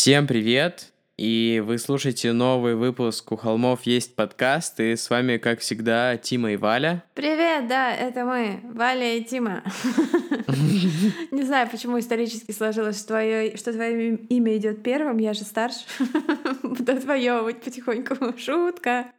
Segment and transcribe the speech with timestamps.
[0.00, 0.94] Всем привет!
[1.18, 6.52] И вы слушаете новый выпуск «У холмов есть подкаст», и с вами, как всегда, Тима
[6.52, 7.04] и Валя.
[7.12, 9.62] Привет, да, это мы, Валя и Тима.
[11.30, 15.84] Не знаю, почему исторически сложилось, что твое, что твое имя идет первым, я же старше.
[16.62, 18.16] Буду отвоевывать потихоньку.
[18.38, 19.12] Шутка.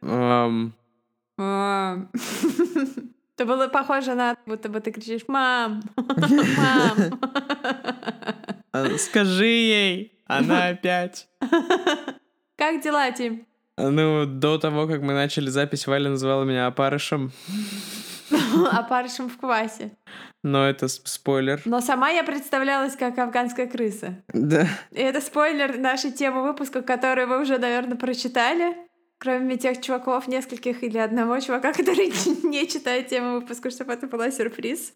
[3.36, 5.80] Это было похоже на, будто бы ты кричишь «Мам!
[5.96, 7.20] Мам!»
[8.72, 11.28] а, Скажи ей, она опять.
[12.56, 13.46] Как дела, Тим?
[13.76, 17.32] Ну, до того, как мы начали запись, Валя называла меня опарышем.
[18.70, 19.92] Опарышем в квасе.
[20.42, 21.62] Но это спойлер.
[21.64, 24.22] Но сама я представлялась как афганская крыса.
[24.32, 24.66] Да.
[24.90, 28.76] И это спойлер нашей темы выпуска, которую вы уже, наверное, прочитали.
[29.18, 32.12] Кроме тех чуваков, нескольких или одного чувака, который
[32.42, 34.92] не читает тему выпуска, чтобы это была сюрприз.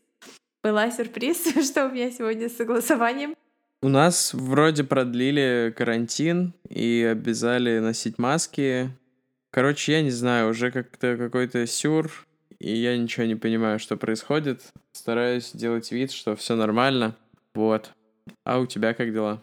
[0.62, 3.36] Была сюрприз, что у меня сегодня с согласованием.
[3.82, 8.90] У нас вроде продлили карантин и обязали носить маски.
[9.50, 12.10] Короче, я не знаю, уже как-то какой-то сюр,
[12.58, 14.62] и я ничего не понимаю, что происходит.
[14.92, 17.16] Стараюсь делать вид, что все нормально.
[17.54, 17.92] Вот.
[18.44, 19.42] А у тебя как дела?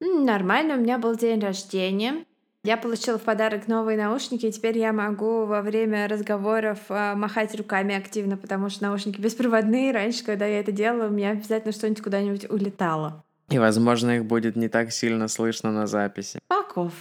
[0.00, 2.24] Нормально, у меня был день рождения.
[2.64, 7.54] Я получила в подарок новые наушники, и теперь я могу во время разговоров э, махать
[7.54, 9.92] руками активно, потому что наушники беспроводные.
[9.92, 13.24] Раньше, когда я это делала, у меня обязательно что-нибудь куда-нибудь улетало.
[13.50, 16.38] И, возможно, их будет не так сильно слышно на записи.
[16.48, 16.92] Паков.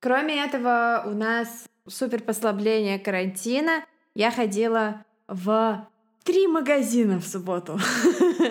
[0.00, 3.84] Кроме этого, у нас супер послабление карантина.
[4.14, 5.88] Я ходила в
[6.24, 7.78] три магазина в субботу.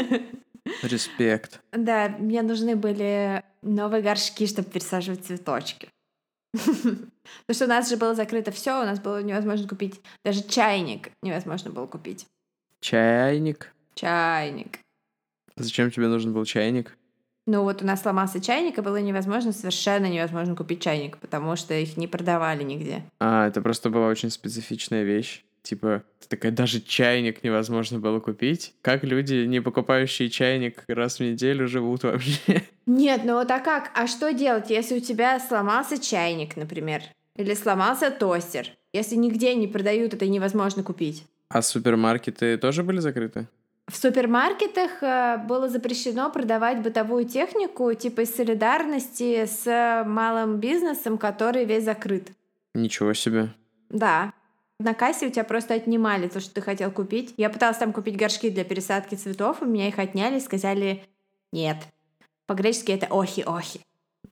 [0.84, 1.62] Респект.
[1.72, 5.90] Да, мне нужны были новые горшки, чтобы пересаживать цветочки.
[6.54, 10.02] Потому что у нас же было закрыто все, у нас было невозможно купить.
[10.24, 12.26] Даже чайник невозможно было купить.
[12.80, 13.74] Чайник?
[13.96, 14.80] Чайник.
[15.56, 16.98] Зачем тебе нужен был чайник?
[17.48, 21.74] Ну вот у нас сломался чайник, и было невозможно, совершенно невозможно купить чайник, потому что
[21.74, 23.04] их не продавали нигде.
[23.20, 25.44] А, это просто была очень специфичная вещь.
[25.64, 28.74] Типа, такая, даже чайник невозможно было купить.
[28.82, 32.64] Как люди, не покупающие чайник раз в неделю, живут вообще?
[32.86, 33.92] Нет, ну вот а как?
[33.96, 37.02] А что делать, если у тебя сломался чайник, например?
[37.38, 38.72] Или сломался тостер?
[38.92, 41.26] Если нигде не продают, это невозможно купить.
[41.50, 43.48] А супермаркеты тоже были закрыты?
[43.88, 51.64] В супермаркетах э, было запрещено продавать бытовую технику типа из солидарности с малым бизнесом, который
[51.64, 52.32] весь закрыт.
[52.74, 53.54] Ничего себе.
[53.90, 54.34] Да.
[54.80, 57.34] На кассе у тебя просто отнимали то, что ты хотел купить.
[57.38, 61.04] Я пыталась там купить горшки для пересадки цветов, у меня их отняли, сказали
[61.52, 61.78] нет.
[62.46, 63.82] По-гречески это охи-охи.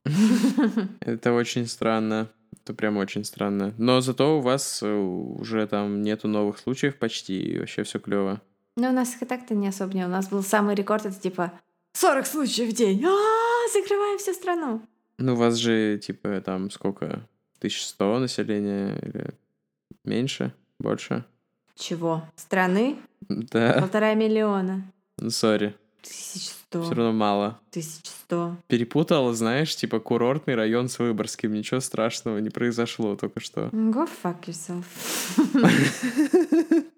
[1.00, 2.28] Это очень странно.
[2.62, 3.74] Это прям очень странно.
[3.76, 8.40] Но зато у вас э, уже там нету новых случаев почти, и вообще все клево.
[8.76, 10.04] Ну, у нас их и так-то не особо не.
[10.04, 11.52] У нас был самый рекорд, это типа
[11.94, 13.02] 40 случаев в день.
[13.06, 14.82] А, закрываем всю страну.
[15.18, 17.26] Ну, у вас же, типа, там сколько?
[17.58, 19.34] 1100 населения или
[20.04, 20.52] меньше?
[20.78, 21.24] Больше?
[21.74, 22.22] Чего?
[22.36, 22.96] Страны?
[23.28, 23.78] Да.
[23.80, 24.82] Полтора миллиона.
[25.16, 25.74] Ну, сори.
[26.02, 26.82] 1100.
[26.82, 27.58] Все равно мало.
[27.70, 28.56] 1100.
[28.66, 31.54] Перепутал, знаешь, типа курортный район с Выборгским.
[31.54, 33.68] Ничего страшного не произошло только что.
[33.72, 34.84] Go fuck yourself.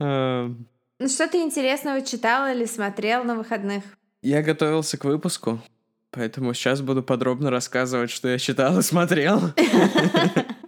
[0.00, 0.66] Эм,
[0.98, 3.84] Ну, что ты интересного читал или смотрел на выходных?
[4.22, 5.60] Я готовился к выпуску,
[6.10, 9.40] поэтому сейчас буду подробно рассказывать, что я читал и смотрел.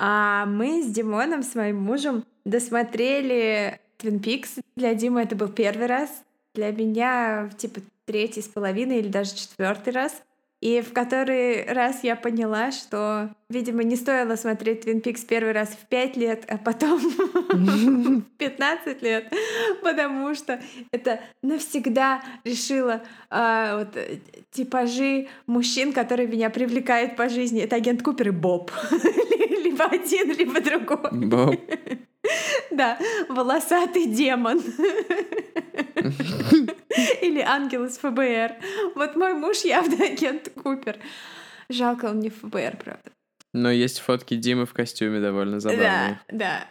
[0.00, 4.60] А мы с Димоном, с моим мужем, досмотрели Twin Peaks.
[4.76, 6.22] Для Димы это был первый раз.
[6.54, 10.22] Для меня, типа, третий с половиной или даже четвертый раз.
[10.60, 15.68] И в который раз я поняла, что, видимо, не стоило смотреть Twin Peaks первый раз
[15.68, 16.98] в 5 лет, а потом
[17.52, 19.32] в 15 лет,
[19.82, 20.60] потому что
[20.90, 24.18] это навсегда решило а, вот, э,
[24.50, 27.62] типажи мужчин, которые меня привлекают по жизни.
[27.62, 28.72] Это агент Купер и Боб.
[29.62, 31.10] Либо один, либо другой.
[31.12, 31.60] Боб.
[32.70, 34.60] Да, волосатый демон.
[37.22, 38.56] Или ангел из ФБР.
[38.94, 40.96] Вот мой муж явно агент Купер.
[41.68, 43.10] Жалко, он не в ФБР, правда.
[43.52, 46.20] Но есть фотки Димы в костюме довольно забавные.
[46.28, 46.68] Да, да.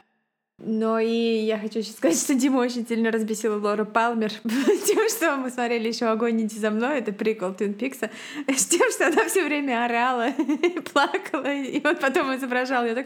[0.60, 4.31] Но и я хочу еще сказать, что Дима очень сильно разбесила Лору Палмер
[4.86, 8.10] тем, что мы смотрели еще «Огонь, иди за мной», это прикол Твин Пикса,
[8.48, 13.06] с тем, что она все время орала и плакала, и вот потом изображал ее так...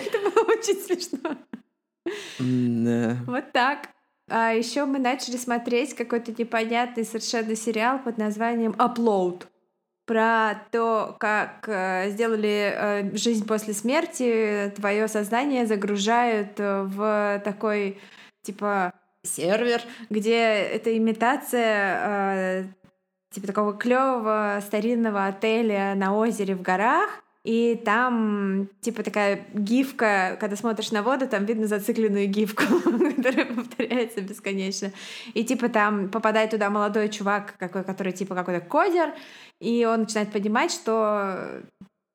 [0.00, 1.36] Это было очень смешно.
[2.38, 3.18] Да.
[3.26, 3.90] Вот так.
[4.28, 9.44] А еще мы начали смотреть какой-то непонятный совершенно сериал под названием Upload
[10.06, 17.98] про то, как э, сделали э, жизнь после смерти, твое сознание загружают э, в такой
[18.42, 18.92] типа
[19.22, 19.80] сервер,
[20.10, 22.64] где это имитация э,
[23.30, 30.56] типа такого клевого старинного отеля на озере в горах, и там, типа, такая гифка, когда
[30.56, 32.64] смотришь на воду, там видно зацикленную гифку,
[33.16, 34.92] которая повторяется бесконечно.
[35.34, 39.12] И, типа, там попадает туда молодой чувак, какой, который, типа, какой-то кодер,
[39.60, 41.62] и он начинает понимать, что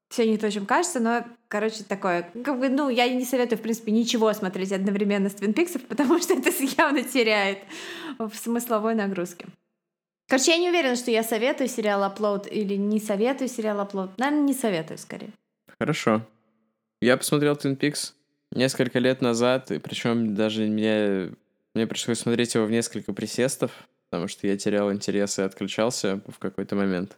[0.09, 2.27] все не то, чем кажется, но, короче, такое.
[2.43, 6.19] Как бы, ну, я не советую, в принципе, ничего смотреть одновременно с Твин Пиксов, потому
[6.19, 7.59] что это явно теряет
[8.17, 9.45] в смысловой нагрузке.
[10.29, 14.11] Короче, я не уверена, что я советую сериал Upload или не советую сериал Upload.
[14.17, 15.31] Наверное, не советую, скорее.
[15.79, 16.21] Хорошо.
[17.01, 18.13] Я посмотрел Twin Peaks
[18.51, 21.31] несколько лет назад, и причем даже мне,
[21.73, 23.71] мне пришлось смотреть его в несколько присестов,
[24.11, 27.17] потому что я терял интерес и отключался в какой-то момент.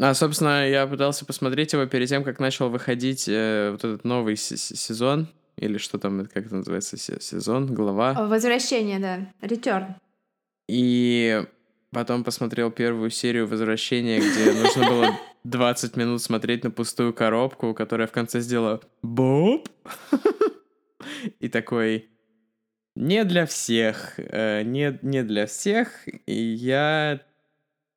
[0.00, 4.36] А, собственно, я пытался посмотреть его перед тем, как начал выходить э, вот этот новый
[4.36, 8.14] сезон, или что там, как это называется, сезон, глава.
[8.14, 9.94] Возвращение, да, Return.
[10.68, 11.44] И
[11.92, 18.06] Потом посмотрел первую серию «Возвращения», где нужно было 20 минут смотреть на пустую коробку, которая
[18.06, 19.68] в конце сделала «Боб!»
[21.40, 22.10] И такой
[22.96, 27.20] «Не для всех, э, не, не для всех, и я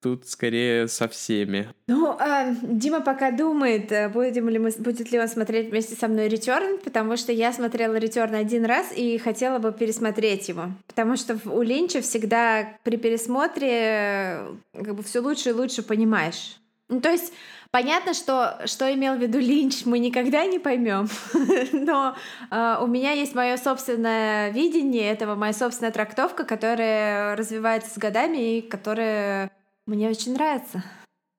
[0.02, 1.70] тут скорее со всеми.
[1.88, 6.08] Ну, а, Дима пока думает, э, будем ли мы, будет ли он смотреть вместе со
[6.08, 10.68] мной Return, потому что я смотрела Return один раз и хотела бы пересмотреть его.
[10.88, 16.58] Потому что у Линча всегда при пересмотре э, как бы все лучше и лучше понимаешь.
[16.88, 17.34] Ну, то есть
[17.72, 21.08] Понятно, что, что имел в виду Линч, мы никогда не поймем,
[21.72, 22.16] но
[22.50, 28.58] э, у меня есть мое собственное видение этого, моя собственная трактовка, которая развивается с годами
[28.58, 29.52] и которая
[29.90, 30.84] мне очень нравится.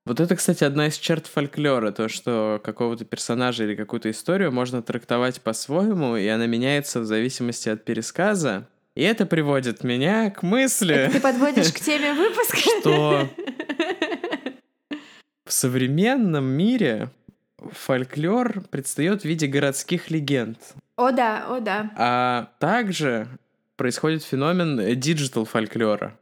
[0.06, 4.82] Вот это, кстати, одна из черт фольклора, то, что какого-то персонажа или какую-то историю можно
[4.82, 8.66] трактовать по-своему, и она меняется в зависимости от пересказа.
[8.96, 10.94] И это приводит меня к мысли...
[10.94, 12.58] Это ты подводишь к теме выпуска?
[12.80, 13.28] Что
[15.44, 17.10] в современном мире
[17.58, 20.58] фольклор предстает в виде городских легенд.
[20.96, 21.90] О да, о да.
[21.96, 23.28] А также
[23.76, 26.18] происходит феномен digital фольклора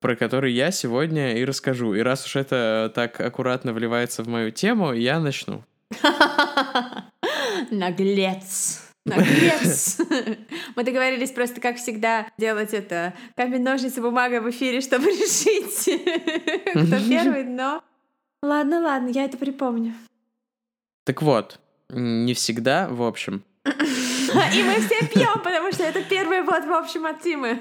[0.00, 1.94] про который я сегодня и расскажу.
[1.94, 5.62] И раз уж это так аккуратно вливается в мою тему, я начну.
[7.70, 8.86] Наглец.
[9.04, 9.98] Наглец.
[10.76, 16.00] Мы договорились просто, как всегда, делать это камень, ножницы, бумага в эфире, чтобы решить,
[16.70, 17.82] кто первый, но...
[18.42, 19.94] Ладно, ладно, я это припомню.
[21.04, 21.60] Так вот,
[21.90, 23.42] не всегда, в общем.
[23.64, 27.58] И мы все пьем, потому что это первый вот, в общем, от Тимы.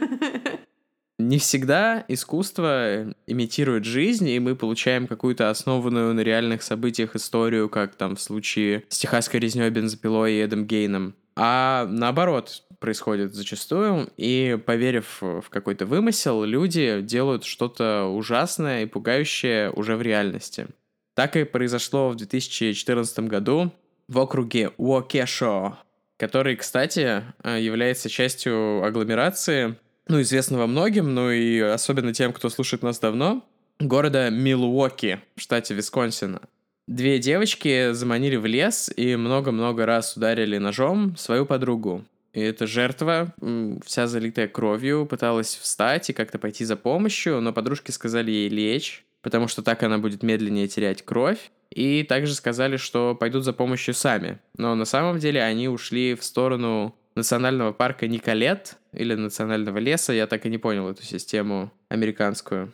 [1.19, 7.95] Не всегда искусство имитирует жизнь, и мы получаем какую-то основанную на реальных событиях историю, как
[7.95, 11.13] там в случае с техасской резней бензопилой и Эдом Гейном.
[11.35, 19.71] А наоборот происходит зачастую, и поверив в какой-то вымысел, люди делают что-то ужасное и пугающее
[19.71, 20.67] уже в реальности.
[21.15, 23.73] Так и произошло в 2014 году
[24.07, 25.79] в округе Уокешо,
[26.15, 29.75] который, кстати, является частью агломерации
[30.09, 33.45] ну, известного многим, ну и особенно тем, кто слушает нас давно,
[33.79, 36.41] города Милуоки в штате Висконсина.
[36.87, 42.03] Две девочки заманили в лес и много-много раз ударили ножом свою подругу.
[42.33, 43.33] И эта жертва,
[43.85, 49.05] вся залитая кровью, пыталась встать и как-то пойти за помощью, но подружки сказали ей лечь,
[49.21, 51.51] потому что так она будет медленнее терять кровь.
[51.69, 54.39] И также сказали, что пойдут за помощью сами.
[54.57, 60.27] Но на самом деле они ушли в сторону национального парка Николет или национального леса, я
[60.27, 62.73] так и не понял эту систему американскую.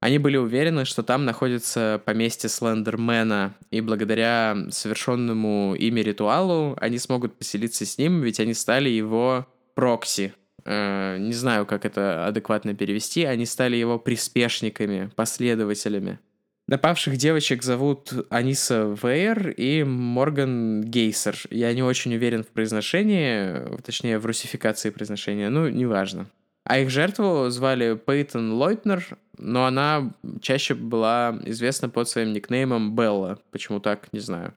[0.00, 7.38] Они были уверены, что там находится поместье Слендермена, и благодаря совершенному ими ритуалу они смогут
[7.38, 10.34] поселиться с ним, ведь они стали его прокси.
[10.64, 13.24] Э, не знаю, как это адекватно перевести.
[13.24, 16.18] Они стали его приспешниками, последователями.
[16.66, 21.36] Напавших девочек зовут Аниса Вейер и Морган Гейсер.
[21.50, 26.26] Я не очень уверен в произношении, точнее, в русификации произношения, ну, неважно.
[26.64, 33.38] А их жертву звали Пейтон Лойтнер, но она чаще была известна под своим никнеймом Белла.
[33.50, 34.54] Почему так, не знаю.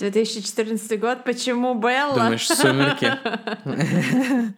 [0.00, 2.14] 2014 год, почему Белла?
[2.14, 3.12] Думаешь, сумерки?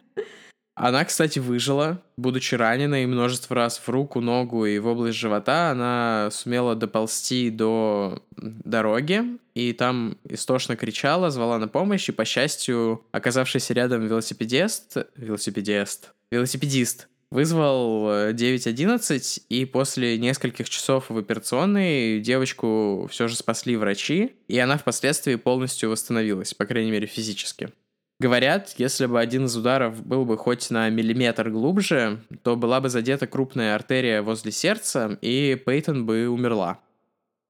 [0.75, 5.71] Она, кстати, выжила, будучи раненой множество раз в руку, ногу и в область живота.
[5.71, 13.05] Она сумела доползти до дороги, и там истошно кричала, звала на помощь, и, по счастью,
[13.13, 23.07] оказавшийся рядом велосипедист, велосипедист, велосипедист вызвал 911, э, и после нескольких часов в операционной девочку
[23.09, 27.71] все же спасли врачи, и она впоследствии полностью восстановилась, по крайней мере, физически.
[28.19, 32.89] Говорят, если бы один из ударов был бы хоть на миллиметр глубже, то была бы
[32.89, 36.79] задета крупная артерия возле сердца, и Пейтон бы умерла.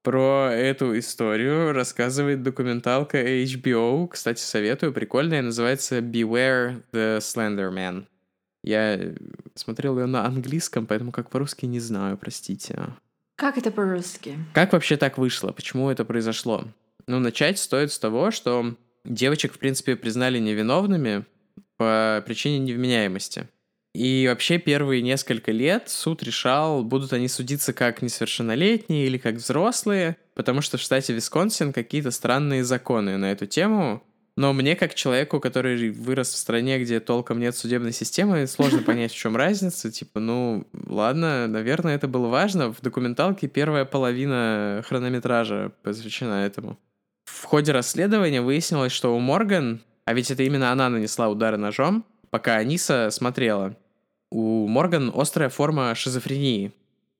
[0.02, 4.08] Про эту историю рассказывает документалка HBO.
[4.08, 8.06] Кстати, советую, прикольная, называется Beware the Slender Man.
[8.64, 9.14] Я
[9.54, 12.76] смотрел ее на английском, поэтому как по-русски не знаю, простите.
[13.36, 14.38] Как это по-русски?
[14.52, 15.52] Как вообще так вышло?
[15.52, 16.64] Почему это произошло?
[17.06, 18.74] Ну, начать стоит с того, что
[19.06, 21.24] девочек, в принципе, признали невиновными
[21.76, 23.48] по причине невменяемости.
[23.94, 30.18] И вообще первые несколько лет суд решал, будут они судиться как несовершеннолетние или как взрослые,
[30.34, 34.02] потому что в штате Висконсин какие-то странные законы на эту тему.
[34.36, 39.12] Но мне, как человеку, который вырос в стране, где толком нет судебной системы, сложно понять,
[39.12, 39.90] в чем разница.
[39.90, 42.70] Типа, ну, ладно, наверное, это было важно.
[42.74, 46.78] В документалке первая половина хронометража посвящена этому.
[47.26, 52.06] В ходе расследования выяснилось, что у Морган, а ведь это именно она нанесла удары ножом,
[52.30, 53.76] пока Аниса смотрела,
[54.30, 56.72] у Морган острая форма шизофрении.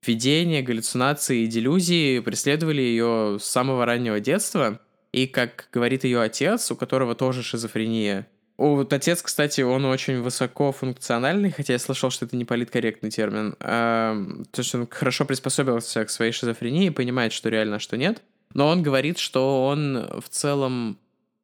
[0.05, 4.79] Видения, галлюцинации и делюзии преследовали ее с самого раннего детства,
[5.11, 11.51] и, как говорит ее отец, у которого тоже шизофрения, вот отец, кстати, он очень высокофункциональный,
[11.51, 13.55] хотя я слышал, что это не политкорректный термин.
[13.59, 14.17] А,
[14.51, 18.23] то есть он хорошо приспособился к своей шизофрении, понимает, что реально, а что нет.
[18.53, 20.97] Но он говорит, что он в целом...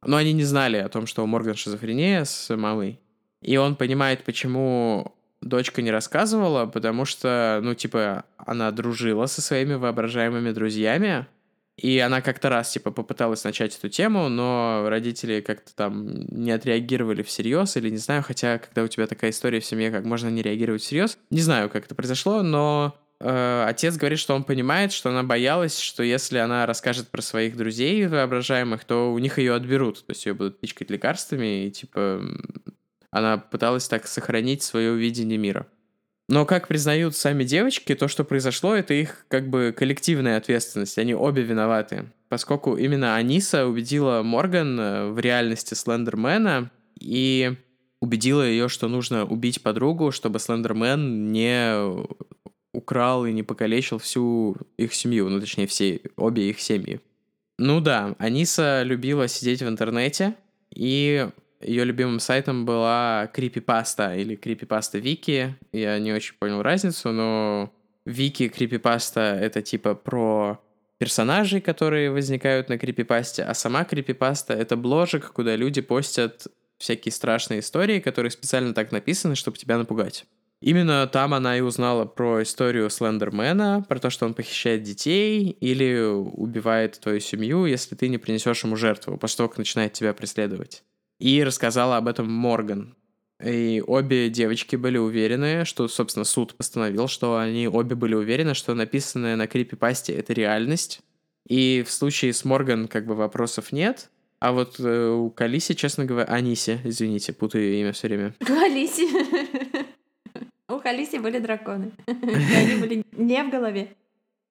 [0.05, 2.99] Ну, они не знали о том, что у Морган шизофрения с мамой.
[3.41, 9.73] И он понимает, почему дочка не рассказывала, потому что, ну, типа, она дружила со своими
[9.73, 11.27] воображаемыми друзьями,
[11.75, 17.23] и она как-то раз, типа, попыталась начать эту тему, но родители как-то там не отреагировали
[17.23, 20.41] всерьез, или не знаю, хотя, когда у тебя такая история в семье, как можно не
[20.41, 25.09] реагировать всерьез, не знаю, как это произошло, но э, отец говорит, что он понимает, что
[25.09, 30.05] она боялась, что если она расскажет про своих друзей воображаемых, то у них ее отберут,
[30.05, 32.21] то есть ее будут пичкать лекарствами, и, типа,
[33.09, 35.67] она пыталась так сохранить свое видение мира.
[36.29, 40.97] Но, как признают сами девочки, то, что произошло, это их как бы коллективная ответственность.
[40.97, 42.05] Они обе виноваты.
[42.29, 47.55] Поскольку именно Аниса убедила Морган э, в реальности Слендермена и
[47.99, 51.75] убедила ее, что нужно убить подругу, чтобы Слендермен не
[52.73, 56.99] украл и не покалечил всю их семью, ну, точнее, все, обе их семьи.
[57.57, 60.35] Ну да, Аниса любила сидеть в интернете,
[60.73, 61.29] и
[61.61, 65.55] ее любимым сайтом была крипипаста или крипипаста Вики.
[65.71, 67.71] Я не очень понял разницу, но
[68.05, 70.59] Вики крипипаста— это типа про
[70.97, 77.61] персонажей, которые возникают на крипипасте, а сама крипипаста— это бложек, куда люди постят всякие страшные
[77.61, 80.25] истории, которые специально так написаны, чтобы тебя напугать.
[80.63, 85.99] Именно там она и узнала про историю Слендермена, про то, что он похищает детей или
[85.99, 90.83] убивает твою семью, если ты не принесешь ему жертву, после того, как начинает тебя преследовать
[91.19, 92.95] и рассказала об этом Морган.
[93.43, 98.73] И обе девочки были уверены, что, собственно, суд постановил, что они обе были уверены, что
[98.73, 101.01] написанное на крипипасте— это реальность.
[101.45, 106.05] И в случае с Морган как бы вопросов нет, а вот э, у Калиси, честно
[106.05, 108.33] говоря, Аниси, извините, путаю ее имя все время.
[108.39, 109.07] Калиси.
[110.69, 111.91] У Калиси были драконы.
[112.07, 113.95] Они были не в голове.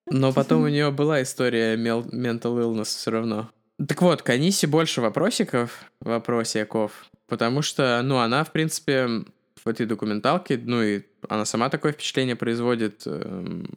[0.07, 3.49] Но потом у нее была история mental illness все равно.
[3.87, 9.07] Так вот, к Анисе больше вопросиков, вопросиков, потому что, ну, она, в принципе,
[9.63, 13.67] в этой документалке, ну, и она сама такое впечатление производит, эм,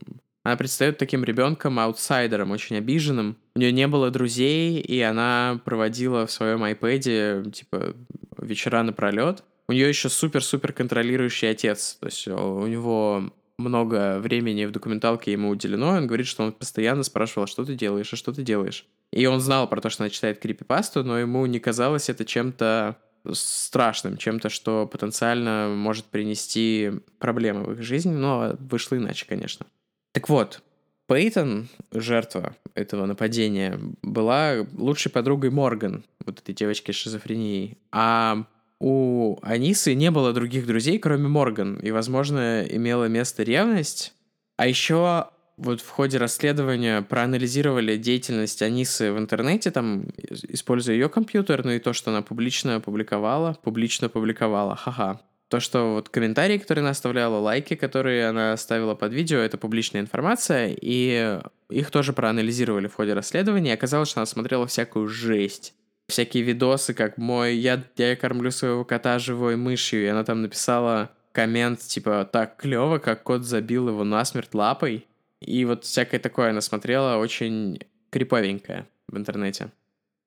[0.42, 3.36] она предстает таким ребенком, аутсайдером, очень обиженным.
[3.54, 7.96] У нее не было друзей, и она проводила в своем iPad, типа,
[8.38, 9.42] вечера напролет.
[9.68, 11.96] У нее еще супер-супер контролирующий отец.
[12.00, 17.02] То есть у него много времени в документалке ему уделено, он говорит, что он постоянно
[17.02, 18.86] спрашивал, «А что ты делаешь, а что ты делаешь.
[19.12, 22.96] И он знал про то, что она читает крипипасту, но ему не казалось это чем-то
[23.32, 29.66] страшным, чем-то, что потенциально может принести проблемы в их жизни, но вышло иначе, конечно.
[30.12, 30.62] Так вот,
[31.08, 37.78] Пейтон, жертва этого нападения, была лучшей подругой Морган, вот этой девочки с шизофренией.
[37.90, 38.44] А
[38.78, 44.12] у Анисы не было других друзей, кроме Морган, и, возможно, имела место ревность.
[44.56, 50.04] А еще вот в ходе расследования проанализировали деятельность Анисы в интернете, там,
[50.48, 55.20] используя ее компьютер, ну и то, что она публично опубликовала, публично публиковала, ха-ха.
[55.48, 60.00] То, что вот комментарии, которые она оставляла, лайки, которые она оставила под видео, это публичная
[60.00, 61.40] информация, и
[61.70, 65.72] их тоже проанализировали в ходе расследования, и оказалось, что она смотрела всякую жесть.
[66.08, 71.10] Всякие видосы, как мой, я, я кормлю своего кота живой мышью, и она там написала
[71.32, 75.06] коммент, типа, так клево, как кот забил его насмерть лапой.
[75.40, 79.70] И вот всякое такое она смотрела, очень криповенькое в интернете.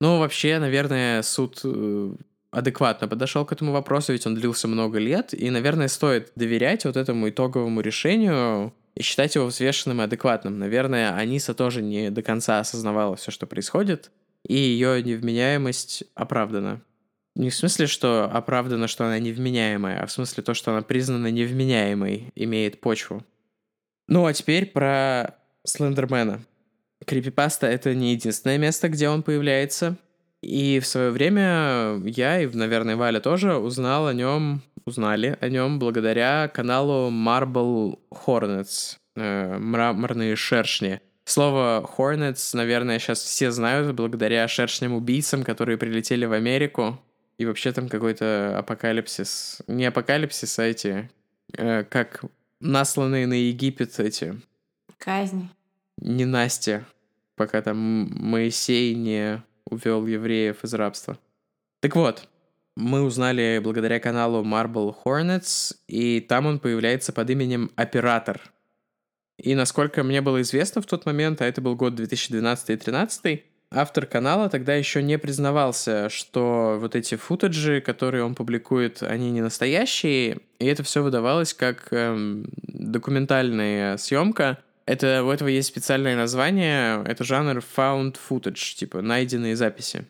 [0.01, 2.13] Ну, вообще, наверное, суд э,
[2.51, 6.95] адекватно подошел к этому вопросу, ведь он длился много лет, и, наверное, стоит доверять вот
[6.95, 10.59] этому итоговому решению и считать его взвешенным и адекватным.
[10.59, 14.11] Наверное, Аниса тоже не до конца осознавала все, что происходит,
[14.47, 16.81] и ее невменяемость оправдана.
[17.35, 21.27] Не в смысле, что оправдано, что она невменяемая, а в смысле то, что она признана
[21.31, 23.23] невменяемой, имеет почву.
[24.07, 26.41] Ну, а теперь про Слендермена.
[27.05, 29.97] Крипипаста— это не единственное место, где он появляется.
[30.41, 35.79] И в свое время я и, наверное, Валя тоже узнал о нем, узнали о нем
[35.79, 41.01] благодаря каналу Marble Hornets, э, мраморные шершни.
[41.29, 46.99] Слово Hornets, наверное, сейчас все знают благодаря шершням-убийцам, которые прилетели в Америку.
[47.37, 49.61] И вообще там какой-то апокалипсис.
[49.67, 51.11] Не апокалипсис, а эти...
[51.55, 52.23] Э, как
[52.59, 54.41] насланные на Египет эти...
[54.97, 55.51] Казни.
[55.97, 56.87] Не Настя,
[57.35, 61.19] пока там Моисей не увел евреев из рабства.
[61.79, 62.27] Так вот,
[62.75, 68.41] мы узнали благодаря каналу Marble Hornets, и там он появляется под именем Оператор.
[69.41, 73.43] И насколько мне было известно в тот момент, а это был год 2012 и 2013,
[73.71, 79.41] автор канала тогда еще не признавался, что вот эти футажи, которые он публикует, они не
[79.41, 87.03] настоящие, и это все выдавалось как эм, документальная съемка, это, у этого есть специальное название,
[87.05, 90.05] это жанр found footage, типа найденные записи.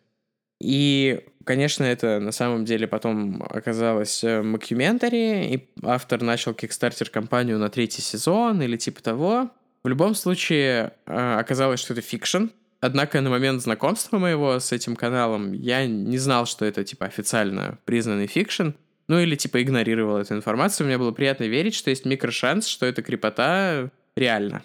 [0.61, 7.69] И, конечно, это на самом деле потом оказалось мокьюментари, и автор начал Kickstarter -кампанию на
[7.69, 9.49] третий сезон или типа того.
[9.81, 12.49] В любом случае, э, оказалось, что это fiction,
[12.81, 17.77] Однако на момент знакомства моего с этим каналом я не знал, что это, типа, официально
[17.83, 18.69] признанный fiction.
[19.09, 20.87] Ну или, типа, игнорировал эту информацию.
[20.87, 24.63] Мне было приятно верить, что есть микрошанс, что эта крипота реально.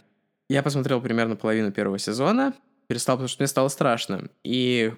[0.49, 2.53] Я посмотрел примерно половину первого сезона,
[2.87, 4.29] перестал, потому что мне стало страшно.
[4.44, 4.92] И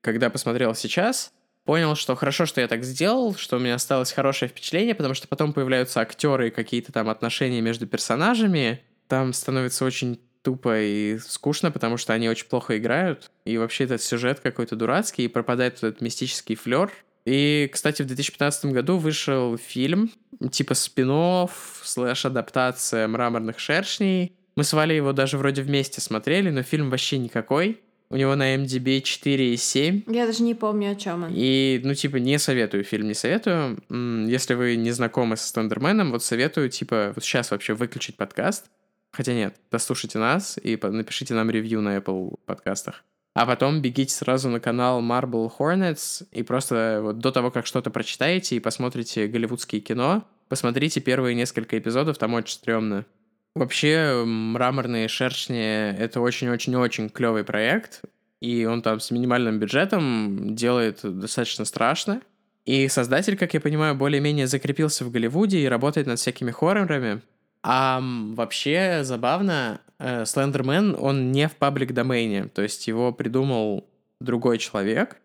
[0.00, 1.32] когда посмотрел сейчас,
[1.64, 5.28] понял, что хорошо, что я так сделал, что у меня осталось хорошее впечатление, потому что
[5.28, 8.82] потом появляются актеры и какие-то там отношения между персонажами.
[9.08, 13.30] Там становится очень тупо и скучно, потому что они очень плохо играют.
[13.44, 16.90] И вообще этот сюжет какой-то дурацкий, и пропадает этот мистический флер.
[17.26, 20.10] И, кстати, в 2015 году вышел фильм,
[20.50, 21.48] типа спин
[21.84, 24.32] слэш-адаптация «Мраморных шершней».
[24.56, 27.80] Мы с Валей его даже вроде вместе смотрели, но фильм вообще никакой.
[28.12, 30.12] У него на MDB 4,7.
[30.12, 31.32] Я даже не помню, о чем он.
[31.32, 33.78] И, ну, типа, не советую фильм, не советую.
[33.88, 38.66] Если вы не знакомы с Стендерменом, вот советую, типа, вот сейчас вообще выключить подкаст.
[39.12, 43.04] Хотя нет, дослушайте нас и напишите нам ревью на Apple подкастах.
[43.34, 47.90] А потом бегите сразу на канал Marble Hornets и просто вот до того, как что-то
[47.90, 53.06] прочитаете и посмотрите голливудские кино, посмотрите первые несколько эпизодов, там очень стрёмно.
[53.54, 58.02] Вообще, «Мраморные шершни»— это очень-очень-очень клевый проект,
[58.40, 62.22] и он там с минимальным бюджетом делает достаточно страшно.
[62.64, 67.22] И создатель, как я понимаю, более-менее закрепился в Голливуде и работает над всякими хоррорами.
[67.62, 73.86] А вообще забавно, Слендермен, он не в паблик-домене, то есть его придумал
[74.20, 75.18] другой человек,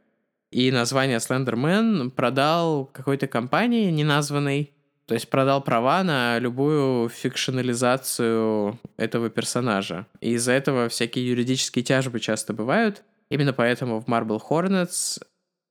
[0.52, 4.72] и название Слендермен продал какой-то компании неназванной,
[5.08, 10.08] то есть продал права на любую фикшенализацию этого персонажа.
[10.20, 13.04] И из-за этого всякие юридические тяжбы часто бывают.
[13.30, 15.22] Именно поэтому в Marble Hornets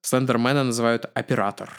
[0.02, 1.70] Слендермена называют оператор.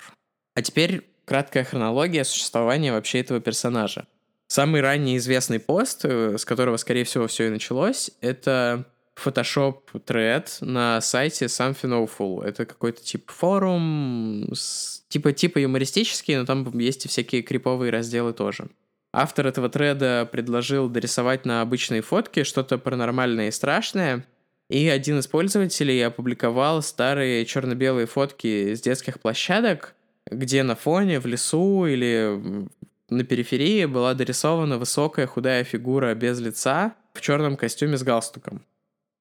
[0.55, 4.05] А теперь краткая хронология существования вообще этого персонажа.
[4.47, 10.57] Самый ранний известный пост, э, с которого, скорее всего, все и началось, это Photoshop тред
[10.61, 12.43] на сайте Something Awful.
[12.43, 18.33] Это какой-то тип форум, с, типа, типа юмористический, но там есть и всякие криповые разделы
[18.33, 18.67] тоже.
[19.13, 24.25] Автор этого треда предложил дорисовать на обычные фотки что-то паранормальное и страшное,
[24.69, 29.95] и один из пользователей опубликовал старые черно-белые фотки с детских площадок,
[30.29, 32.67] где на фоне в лесу или
[33.09, 38.65] на периферии была дорисована высокая худая фигура без лица в черном костюме с галстуком.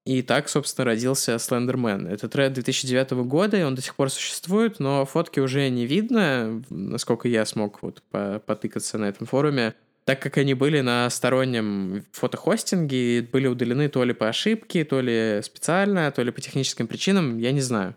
[0.05, 2.07] И так, собственно, родился Слендермен.
[2.07, 6.63] Это тред 2009 года, и он до сих пор существует, но фотки уже не видно,
[6.69, 13.23] насколько я смог вот потыкаться на этом форуме, так как они были на стороннем фотохостинге,
[13.23, 17.51] были удалены то ли по ошибке, то ли специально, то ли по техническим причинам, я
[17.51, 17.95] не знаю.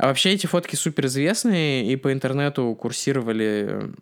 [0.00, 3.92] А вообще эти фотки супер известные и по интернету курсировали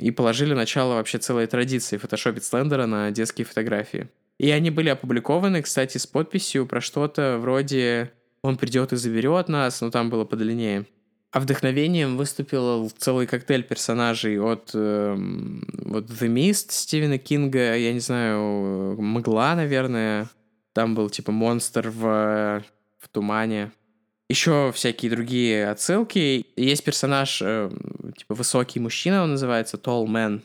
[0.00, 4.08] и положили начало вообще целой традиции фотошопить Слендера на детские фотографии.
[4.38, 9.82] И они были опубликованы, кстати, с подписью про что-то вроде «Он придет и заберет нас»,
[9.82, 10.86] но там было подлиннее.
[11.30, 18.00] А вдохновением выступил целый коктейль персонажей от э, вот The Mist Стивена Кинга, я не
[18.00, 20.30] знаю, Мгла, наверное.
[20.72, 22.64] Там был типа монстр в,
[22.98, 23.72] в тумане.
[24.32, 26.46] Еще всякие другие отсылки.
[26.56, 27.70] Есть персонаж, э,
[28.16, 30.40] типа высокий мужчина, он называется Tall Man.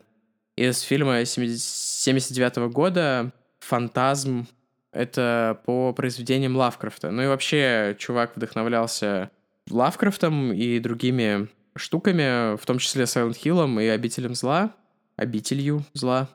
[0.57, 4.45] Из фильма 79 -го года «Фантазм».
[4.91, 7.11] Это по произведениям Лавкрафта.
[7.11, 9.31] Ну и вообще, чувак вдохновлялся
[9.69, 11.47] Лавкрафтом и другими
[11.77, 14.73] штуками, в том числе Silent Hill и Обителем зла.
[15.15, 16.27] Обителью зла.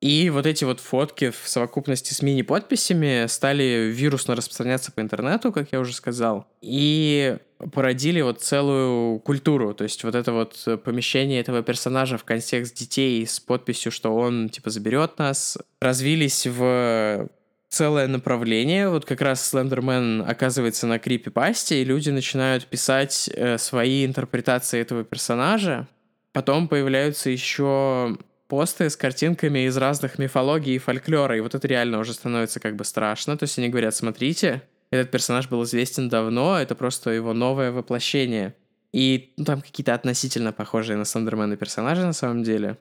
[0.00, 5.72] И вот эти вот фотки в совокупности с мини-подписями стали вирусно распространяться по интернету, как
[5.72, 7.38] я уже сказал, и
[7.72, 9.74] породили вот целую культуру.
[9.74, 14.50] То есть вот это вот помещение этого персонажа в контекст детей с подписью, что он
[14.50, 17.28] типа заберет нас, развились в
[17.68, 18.88] целое направление.
[18.88, 25.02] Вот как раз Слендермен оказывается на крипи-пасте, и люди начинают писать э, свои интерпретации этого
[25.04, 25.88] персонажа.
[26.32, 28.16] Потом появляются еще
[28.48, 32.76] посты с картинками из разных мифологий и фольклора, и вот это реально уже становится как
[32.76, 33.36] бы страшно.
[33.36, 38.54] То есть они говорят, смотрите, этот персонаж был известен давно, это просто его новое воплощение.
[38.92, 42.78] И ну, там какие-то относительно похожие на Сандермена персонажи на самом деле.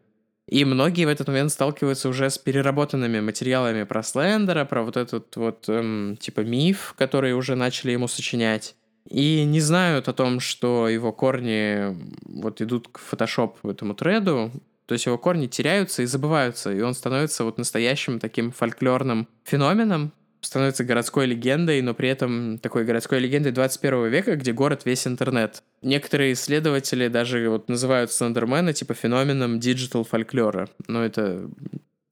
[0.47, 5.36] И многие в этот момент сталкиваются уже с переработанными материалами про Слендера, про вот этот
[5.36, 8.75] вот эм, типа миф, который уже начали ему сочинять.
[9.10, 14.51] И не знают о том, что его корни вот идут к фотошоп этому треду,
[14.88, 20.13] то есть его корни теряются и забываются, и он становится вот настоящим таким фольклорным феноменом,
[20.39, 25.62] становится городской легендой, но при этом такой городской легендой 21 века, где город весь интернет.
[25.82, 30.69] Некоторые исследователи даже вот называют Слендермена типа феноменом digital фольклора.
[30.88, 31.50] Но это,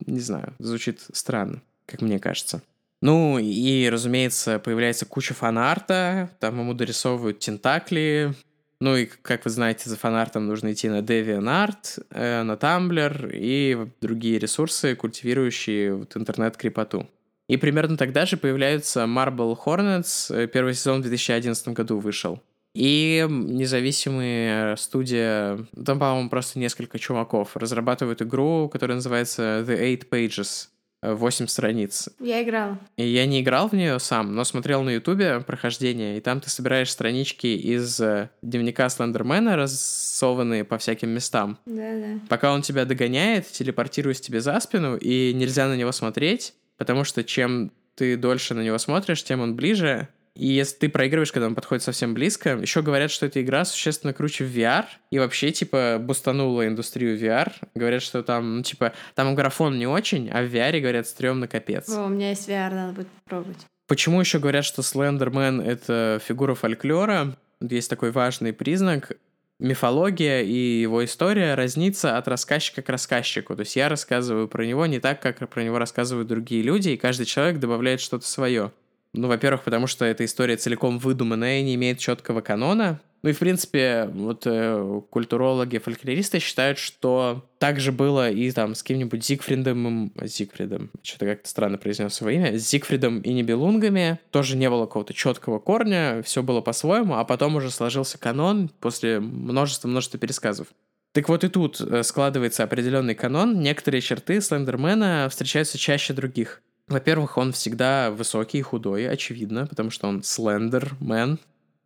[0.04, 2.62] не знаю, звучит странно, как мне кажется.
[3.00, 8.34] Ну и, разумеется, появляется куча фанарта, там ему дорисовывают тентакли,
[8.80, 13.88] ну и, как вы знаете, за фанартом нужно идти на DeviantArt, э, на Tumblr и
[14.00, 17.06] другие ресурсы, культивирующие вот интернет-крипоту.
[17.48, 22.42] И примерно тогда же появляется Marble Hornets, э, первый сезон в 2011 году вышел.
[22.74, 30.68] И независимая студия, там, по-моему, просто несколько чуваков, разрабатывают игру, которая называется The Eight Pages.
[31.14, 32.08] 8 страниц.
[32.20, 32.78] Я играл.
[32.96, 36.50] И я не играл в нее сам, но смотрел на Ютубе прохождение, и там ты
[36.50, 41.58] собираешь странички из э, дневника Слендермена, рассованные по всяким местам.
[41.66, 42.20] Да-да.
[42.28, 47.24] Пока он тебя догоняет, телепортируясь тебе за спину, и нельзя на него смотреть, потому что
[47.24, 51.54] чем ты дольше на него смотришь, тем он ближе, и если ты проигрываешь, когда он
[51.54, 55.98] подходит совсем близко, еще говорят, что эта игра существенно круче в VR, и вообще, типа,
[56.00, 57.52] бустанула индустрию VR.
[57.74, 61.88] Говорят, что там, ну, типа, там графон не очень, а в VR, говорят, стрёмно капец.
[61.88, 63.66] О, у меня есть VR, надо будет попробовать.
[63.88, 67.36] Почему еще говорят, что Слендермен— это фигура фольклора?
[67.60, 69.12] Есть такой важный признак.
[69.58, 73.54] Мифология и его история разнится от рассказчика к рассказчику.
[73.56, 76.96] То есть я рассказываю про него не так, как про него рассказывают другие люди, и
[76.98, 78.72] каждый человек добавляет что-то свое.
[79.16, 83.00] Ну, во-первых, потому что эта история целиком выдуманная не имеет четкого канона.
[83.22, 88.74] Ну и, в принципе, вот э, культурологи, фольклористы считают, что так же было и там
[88.74, 94.56] с кем-нибудь Зигфридом, Зигфридом, что-то как-то странно произнес его имя, с Зигфридом и Нибелунгами тоже
[94.56, 100.20] не было какого-то четкого корня, все было по-своему, а потом уже сложился канон после множества-множества
[100.20, 100.68] пересказов.
[101.12, 106.62] Так вот и тут э, складывается определенный канон, некоторые черты Слендермена встречаются чаще других.
[106.88, 111.40] Во-первых, он всегда высокий и худой, очевидно, потому что он слендермен.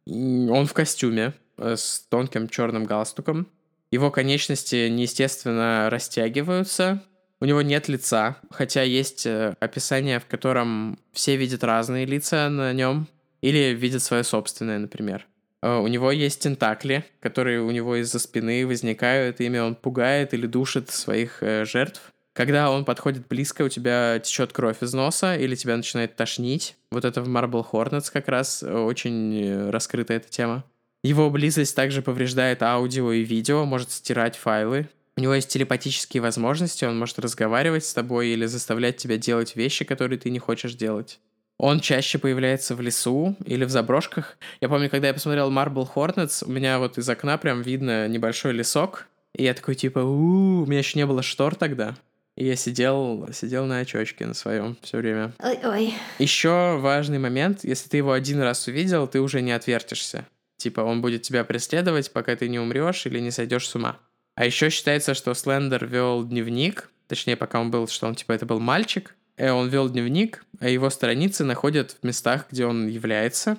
[0.07, 3.47] Он в костюме э, с тонким черным галстуком.
[3.91, 7.03] Его конечности неестественно растягиваются.
[7.41, 12.75] У него нет лица, хотя есть э, описание, в котором все видят разные лица на
[12.75, 13.09] нем
[13.41, 15.27] или видят свое собственное, например.
[15.63, 20.47] Э, у него есть тентакли, которые у него из-за спины возникают, ими он пугает или
[20.47, 22.13] душит своих жертв.
[22.41, 26.75] Когда он подходит близко, у тебя течет кровь из носа или тебя начинает тошнить.
[26.91, 30.65] Вот это в Marble Hornets как раз очень э, раскрыта эта тема.
[31.05, 34.89] Его близость также повреждает аудио и видео, может стирать файлы.
[35.19, 39.85] У него есть телепатические возможности, он может разговаривать с тобой или заставлять тебя делать вещи,
[39.85, 41.21] которые ты не хочешь делать.
[41.59, 44.39] Он чаще появляется в лесу или в заброшках.
[44.63, 48.53] Я помню, когда я посмотрел Marble Hornets, у меня вот из окна прям видно небольшой
[48.53, 51.97] лесок, и я такой типа, у, -у, -у у меня еще не было штор тогда.
[52.37, 55.33] И я сидел, сидел на очочке на своем все время.
[55.41, 55.95] Ой-ой.
[56.19, 60.27] Еще важный момент, если ты его один раз увидел, ты уже не отвертишься.
[60.57, 63.99] Типа он будет тебя преследовать, пока ты не умрешь или не сойдешь с ума.
[64.37, 68.47] А еще считается, что Слендер вел дневник, точнее, пока он был, что он типа это
[68.47, 73.59] был мальчик, и он вел дневник, а его страницы находят в местах, где он является.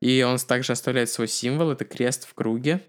[0.00, 2.80] И он также оставляет свой символ, это крест в круге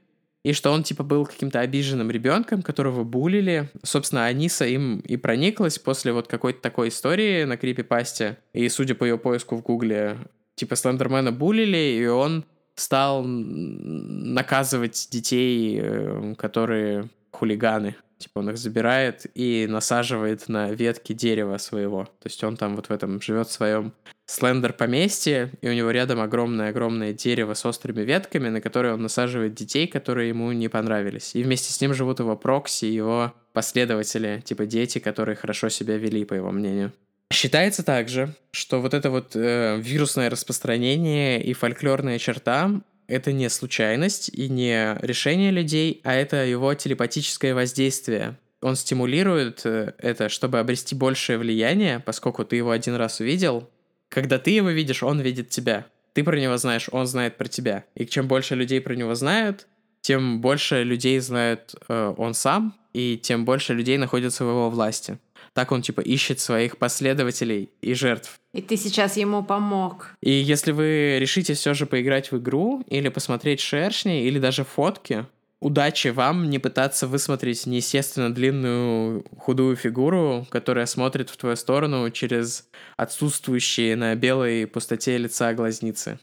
[0.43, 3.69] и что он, типа, был каким-то обиженным ребенком, которого булили.
[3.81, 8.37] Собственно, Аниса им и прониклась после вот какой-то такой истории на крипипасте.
[8.51, 10.17] И, судя по ее поиску в Гугле,
[10.55, 12.43] типа, Слендермена булили, и он
[12.75, 17.95] стал наказывать детей, э, которые хулиганы.
[18.23, 22.05] Типа он их забирает и насаживает на ветки дерева своего.
[22.05, 23.91] То есть он там вот в этом живет в своем
[24.25, 29.55] слендер поместье, и у него рядом огромное-огромное дерево с острыми ветками, на которое он насаживает
[29.55, 31.35] детей, которые ему не понравились.
[31.35, 36.23] И вместе с ним живут его прокси, его последователи, типа дети, которые хорошо себя вели,
[36.23, 36.93] по его мнению.
[37.33, 42.71] Считается также, что вот это вот э, вирусное распространение и фольклорная черта
[43.13, 48.37] это не случайность и не решение людей, а это его телепатическое воздействие.
[48.61, 53.69] Он стимулирует э, это, чтобы обрести большее влияние, поскольку ты его один раз увидел.
[54.09, 55.85] Когда ты его видишь, он видит тебя.
[56.13, 57.85] Ты про него знаешь, он знает про тебя.
[57.95, 59.67] И чем больше людей про него знают,
[60.01, 65.17] тем больше людей знает э, он сам, и тем больше людей находится в его власти.
[65.53, 68.39] Так он, типа, ищет своих последователей и жертв.
[68.53, 70.15] И ты сейчас ему помог.
[70.21, 75.25] И если вы решите все же поиграть в игру, или посмотреть шершни, или даже фотки,
[75.59, 82.67] удачи вам не пытаться высмотреть неестественно длинную худую фигуру, которая смотрит в твою сторону через
[82.97, 86.19] отсутствующие на белой пустоте лица глазницы.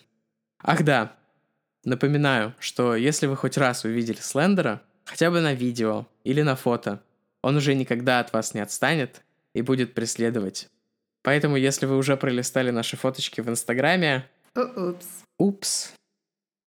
[0.63, 1.17] Ах да,
[1.85, 7.01] напоминаю, что если вы хоть раз увидели Слендера, хотя бы на видео или на фото,
[7.43, 9.23] он уже никогда от вас не отстанет
[9.55, 10.69] и будет преследовать.
[11.23, 14.27] Поэтому, если вы уже пролистали наши фоточки в Инстаграме...
[14.55, 15.07] Упс.
[15.39, 15.93] Упс.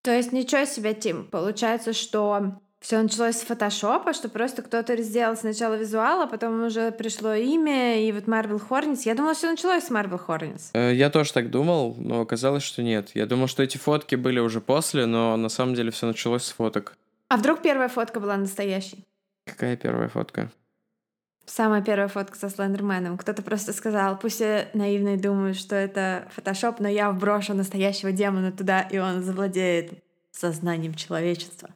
[0.04, 1.26] То есть ничего себе, Тим.
[1.26, 6.92] Получается, что все началось с фотошопа, что просто кто-то сделал сначала визуал, а потом уже
[6.92, 9.04] пришло имя, и вот Marvel Hornets.
[9.06, 10.72] Я думала, все началось с Marvel Hornets.
[10.74, 13.12] Э, я тоже так думал, но оказалось, что нет.
[13.14, 16.52] Я думал, что эти фотки были уже после, но на самом деле все началось с
[16.52, 16.98] фоток.
[17.30, 19.06] А вдруг первая фотка была настоящей?
[19.46, 20.52] Какая первая фотка?
[21.46, 23.18] Самая первая фотка со Слендерменом.
[23.18, 28.52] Кто-то просто сказал, пусть я наивный думаю, что это фотошоп, но я вброшу настоящего демона
[28.52, 31.70] туда, и он завладеет сознанием человечества.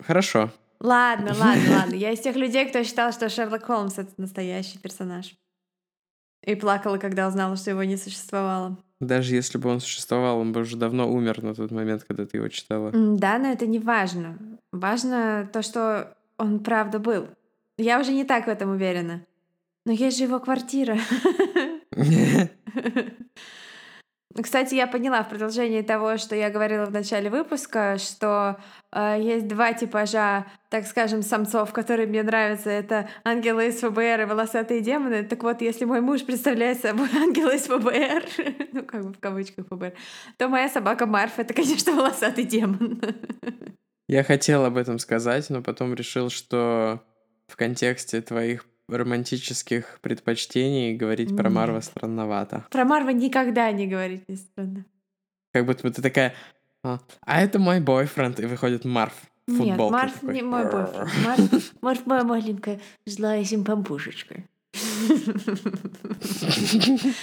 [0.00, 0.50] Хорошо.
[0.80, 1.94] Ладно, ладно, ладно.
[1.94, 5.34] Я из тех людей, кто считал, что Шерлок Холмс— это настоящий персонаж.
[6.44, 8.76] И плакала, когда узнала, что его не существовало.
[9.00, 12.36] Даже если бы он существовал, он бы уже давно умер на тот момент, когда ты
[12.36, 12.90] его читала.
[12.92, 14.38] Да, но это не важно.
[14.72, 17.28] Важно то, что он правда был.
[17.76, 19.26] Я уже не так в этом уверена.
[19.86, 20.98] Но есть же его квартира.
[24.42, 28.56] Кстати, я поняла в продолжении того, что я говорила в начале выпуска, что
[28.90, 32.68] э, есть два типажа, так скажем, самцов, которые мне нравятся.
[32.68, 35.22] Это ангелы из ФБР и волосатые демоны.
[35.22, 39.66] Так вот, если мой муж представляет собой ангела из ФБР, ну как бы в кавычках
[39.68, 39.92] ФБР,
[40.36, 43.00] то моя собака Марф— это, конечно, волосатый демон.
[44.08, 47.04] Я хотел об этом сказать, но потом решил, что
[47.46, 51.38] в контексте твоих романтических предпочтений говорить Нет.
[51.38, 52.66] про Марва странновато.
[52.70, 54.84] Про Марва никогда не говорить не странно.
[55.52, 56.34] Как будто бы ты такая,
[56.82, 59.14] а, а это мой бойфренд, и выходит Марв.
[59.46, 60.34] Нет, Марв такой.
[60.34, 61.10] не мой бойфренд.
[61.24, 64.44] Марв, Марв моя маленькая злая симпампушечка.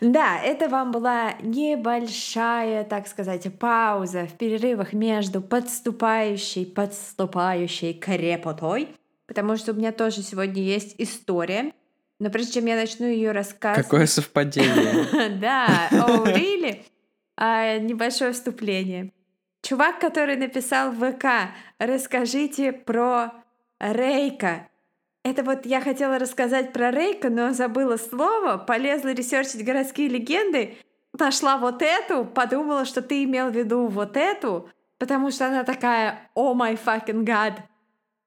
[0.00, 8.88] Да, это вам была небольшая, так сказать, пауза в перерывах между подступающей, подступающей крепотой
[9.32, 11.72] потому что у меня тоже сегодня есть история.
[12.18, 13.86] Но прежде чем я начну ее рассказывать...
[13.86, 15.38] Какое совпадение.
[15.40, 16.82] Да, oh, really?
[17.34, 19.10] А, небольшое вступление.
[19.62, 21.24] Чувак, который написал в ВК,
[21.78, 23.32] расскажите про
[23.80, 24.68] Рейка.
[25.24, 30.76] Это вот я хотела рассказать про Рейка, но забыла слово, полезла ресерчить городские легенды,
[31.18, 34.68] нашла вот эту, подумала, что ты имел в виду вот эту,
[34.98, 37.54] потому что она такая «О май fucking god!»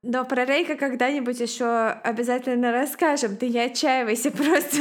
[0.08, 1.66] Но про Рейка когда-нибудь еще
[2.04, 3.38] обязательно расскажем.
[3.38, 4.78] Ты не отчаивайся, просто,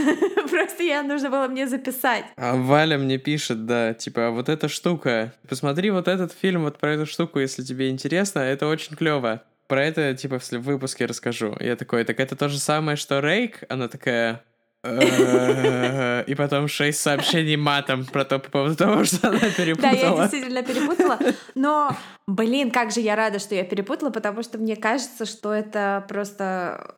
[0.50, 2.24] просто я нужно было мне записать.
[2.36, 6.78] А Валя мне пишет, да, типа, а вот эта штука, посмотри вот этот фильм, вот
[6.78, 9.42] про эту штуку, если тебе интересно, это очень клево.
[9.66, 11.56] Про это, типа, в выпуске расскажу.
[11.58, 13.64] Я такой, так это то же самое, что Рейк?
[13.70, 14.44] Она такая,
[14.84, 19.92] и потом шесть сообщений матом про то, по поводу того, что она перепутала.
[19.92, 21.18] Да, я действительно перепутала.
[21.54, 26.04] Но, блин, как же я рада, что я перепутала, потому что мне кажется, что это
[26.08, 26.96] просто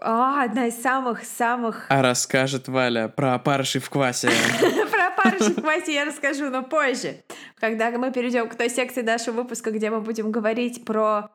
[0.00, 1.86] а, одна из самых-самых...
[1.88, 4.30] А расскажет Валя про опарыши в квасе.
[4.90, 7.22] Про опарыши в квасе я расскажу, но позже.
[7.56, 11.30] Когда мы перейдем к той секции нашего выпуска, где мы будем говорить про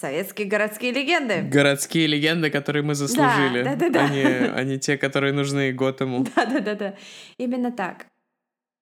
[0.00, 1.42] Советские городские легенды.
[1.42, 3.62] Городские легенды, которые мы заслужили.
[3.62, 4.04] Да, да, да, да.
[4.04, 6.26] Они, они те, которые нужны Готэму.
[6.34, 6.94] Да, да, да, да.
[7.38, 8.06] Именно так.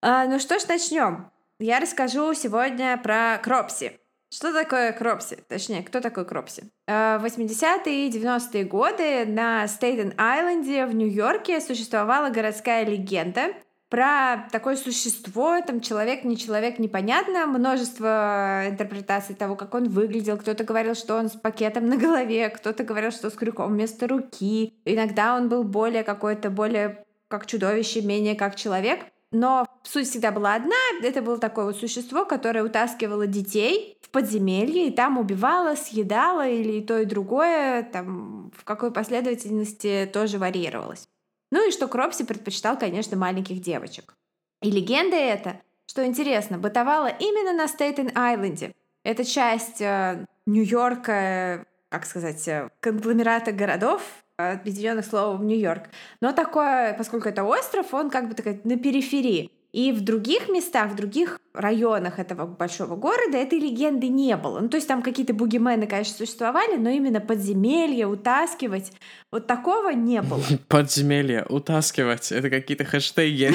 [0.03, 1.31] А, ну что ж, начнем.
[1.61, 3.93] Я расскажу сегодня про Кропси.
[4.31, 5.39] Что такое Кропси?
[5.49, 6.65] Точнее, кто такой Кропси?
[6.89, 13.55] А, в 80-е и 90-е годы на Стейтен-Айленде в Нью-Йорке существовала городская легенда,
[13.89, 20.37] про такое существо, там человек, не человек, непонятно, множество интерпретаций того, как он выглядел.
[20.37, 24.75] Кто-то говорил, что он с пакетом на голове, кто-то говорил, что с крюком вместо руки.
[24.85, 29.01] Иногда он был более какой-то, более как чудовище, менее как человек.
[29.35, 30.77] Но суть всегда была одна.
[31.03, 36.79] Это было такое вот существо, которое утаскивало детей в подземелье и там убивало, съедало или
[36.79, 37.83] и то, и другое.
[37.83, 41.09] Там в какой последовательности тоже варьировалось.
[41.55, 44.17] Ну и что Кропси предпочитал, конечно, маленьких девочек.
[44.61, 48.75] И легенда эта, что интересно, бытовала именно на Стейтен-Айленде.
[49.05, 54.03] Это часть э, Нью-Йорка, как сказать, э, конгломерата городов,
[54.37, 55.85] объединенных словом Нью-Йорк.
[56.21, 59.53] Но такое, поскольку это остров, он как бы такой на периферии.
[59.75, 64.61] И в других местах, в других районах этого большого города этой легенды не было.
[64.61, 68.93] Ну, то есть там какие-то бугимены, конечно, существовали, но именно подземелье, утаскивать,
[69.33, 70.45] вот такого не было.
[70.69, 73.53] Подземелье, утаскивать, это какие-то хэштеги,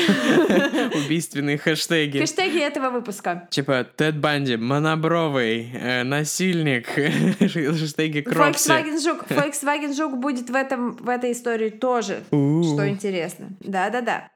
[1.05, 2.19] убийственные хэштеги.
[2.19, 3.47] Хэштеги этого выпуска.
[3.49, 6.87] Типа Тед Банди, монобровый, э, насильник,
[7.39, 8.69] хэштеги Кропси.
[8.69, 13.51] Volkswagen Жук, Volkswagen Жук будет в, этом, в этой истории тоже, что интересно.
[13.61, 14.27] Да-да-да.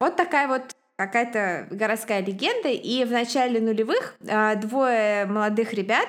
[0.00, 0.62] Вот такая вот
[0.98, 6.08] какая-то городская легенда, и в начале нулевых а, двое молодых ребят,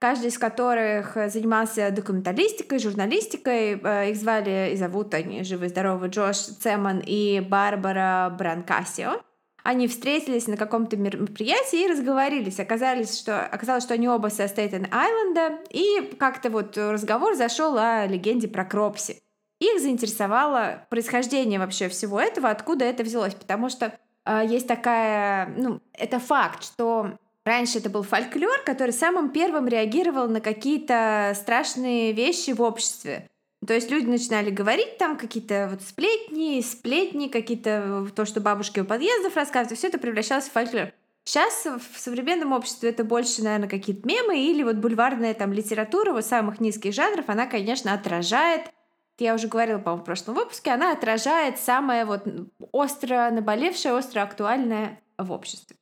[0.00, 7.00] каждый из которых занимался документалистикой, журналистикой, а, их звали и зовут они живы-здоровы Джош Цеман
[7.06, 9.22] и Барбара Бранкасио,
[9.62, 12.60] они встретились на каком-то мероприятии и разговорились.
[12.60, 18.48] Оказалось, что, оказалось, что они оба со Стейтен-Айленда, и как-то вот разговор зашел о легенде
[18.48, 19.22] про Кропси.
[19.60, 26.18] Их заинтересовало происхождение вообще всего этого, откуда это взялось, потому что есть такая, ну, это
[26.18, 32.62] факт, что раньше это был фольклор, который самым первым реагировал на какие-то страшные вещи в
[32.62, 33.28] обществе.
[33.66, 38.84] То есть люди начинали говорить там какие-то вот сплетни, сплетни, какие-то то, что бабушки у
[38.84, 40.92] подъездов рассказывают, все это превращалось в фольклор.
[41.24, 46.26] Сейчас в современном обществе это больше, наверное, какие-то мемы или вот бульварная там литература вот
[46.26, 48.70] самых низких жанров, она, конечно, отражает
[49.18, 52.26] я уже говорила, по-моему, в прошлом выпуске, она отражает самое вот
[52.72, 55.76] остро наболевшее, остро актуальное в обществе.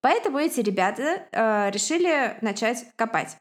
[0.00, 3.38] Поэтому эти ребята э, решили начать копать.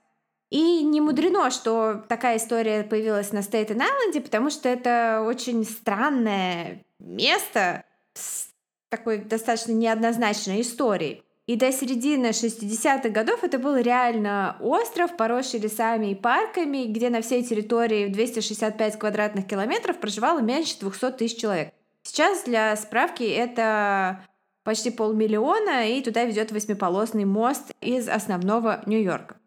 [0.49, 7.83] И не мудрено, что такая история появилась на Стейтен-Айленде, потому что это очень странное место
[8.13, 8.49] с
[8.89, 11.24] такой достаточно неоднозначной историей.
[11.47, 17.21] И до середины 60-х годов это был реально остров, поросший лесами и парками, где на
[17.21, 21.71] всей территории в 265 квадратных километров проживало меньше 200 тысяч человек.
[22.01, 24.25] Сейчас для справки это
[24.63, 29.37] почти полмиллиона, и туда ведет восьмиполосный мост из основного Нью-Йорка.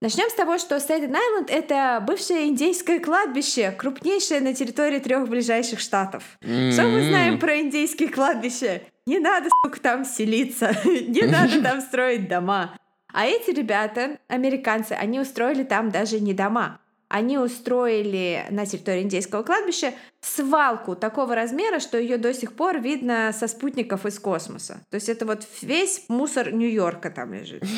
[0.00, 6.24] Начнем с того, что Стейтен-Айленд— это бывшее индейское кладбище, крупнейшее на территории трех ближайших штатов.
[6.42, 6.72] Mm-hmm.
[6.72, 8.82] Что мы знаем про индейские кладбища?
[9.06, 12.76] Не надо, сука, там селиться, не надо там строить дома.
[13.12, 16.80] А эти ребята, американцы, они устроили там даже не дома.
[17.08, 23.32] Они устроили на территории индейского кладбища свалку такого размера, что ее до сих пор видно
[23.32, 24.80] со спутников из космоса.
[24.90, 27.62] То есть это вот весь мусор Нью-Йорка там лежит.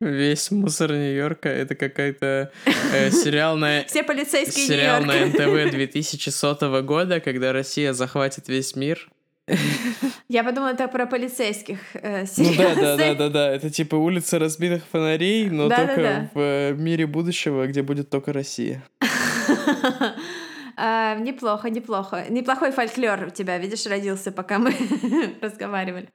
[0.00, 2.50] Весь мусор Нью-Йорка это какая-то
[2.94, 3.84] э, сериал на...
[3.86, 9.10] Все полицейские Сериал на НТВ 2100 года, когда Россия захватит весь мир.
[10.28, 13.50] Я подумала, это про полицейских э, Ну да, да, да, да, да.
[13.50, 16.30] Это типа улица разбитых фонарей, но да, только да, да.
[16.34, 18.82] в э, мире будущего, где будет только Россия.
[20.76, 22.24] а, неплохо, неплохо.
[22.28, 24.74] Неплохой фольклор у тебя, видишь, родился, пока мы
[25.40, 26.08] разговаривали.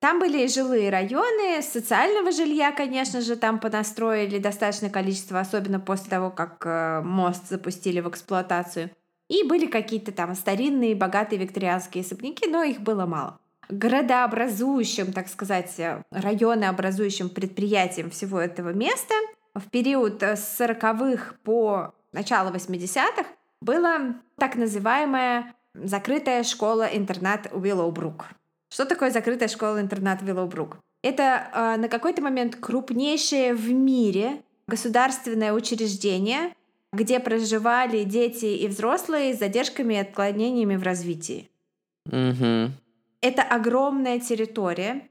[0.00, 6.10] Там были и жилые районы, социального жилья, конечно же, там понастроили достаточное количество, особенно после
[6.10, 8.90] того, как э, мост запустили в эксплуатацию.
[9.28, 13.40] И были какие-то там старинные, богатые викторианские особняки, но их было мало.
[13.68, 15.74] Городообразующим, так сказать,
[16.10, 19.14] районообразующим предприятием всего этого места
[19.54, 23.26] в период с 40-х по начало 80-х
[23.60, 28.26] была так называемая закрытая школа-интернат Уиллоубрук.
[28.68, 30.78] Что такое закрытая школа-интернат Уиллоубрук?
[31.02, 36.54] Это э, на какой-то момент крупнейшее в мире государственное учреждение,
[36.96, 41.50] где проживали дети и взрослые с задержками и отклонениями в развитии.
[42.08, 42.70] Mm-hmm.
[43.20, 45.08] Это огромная территория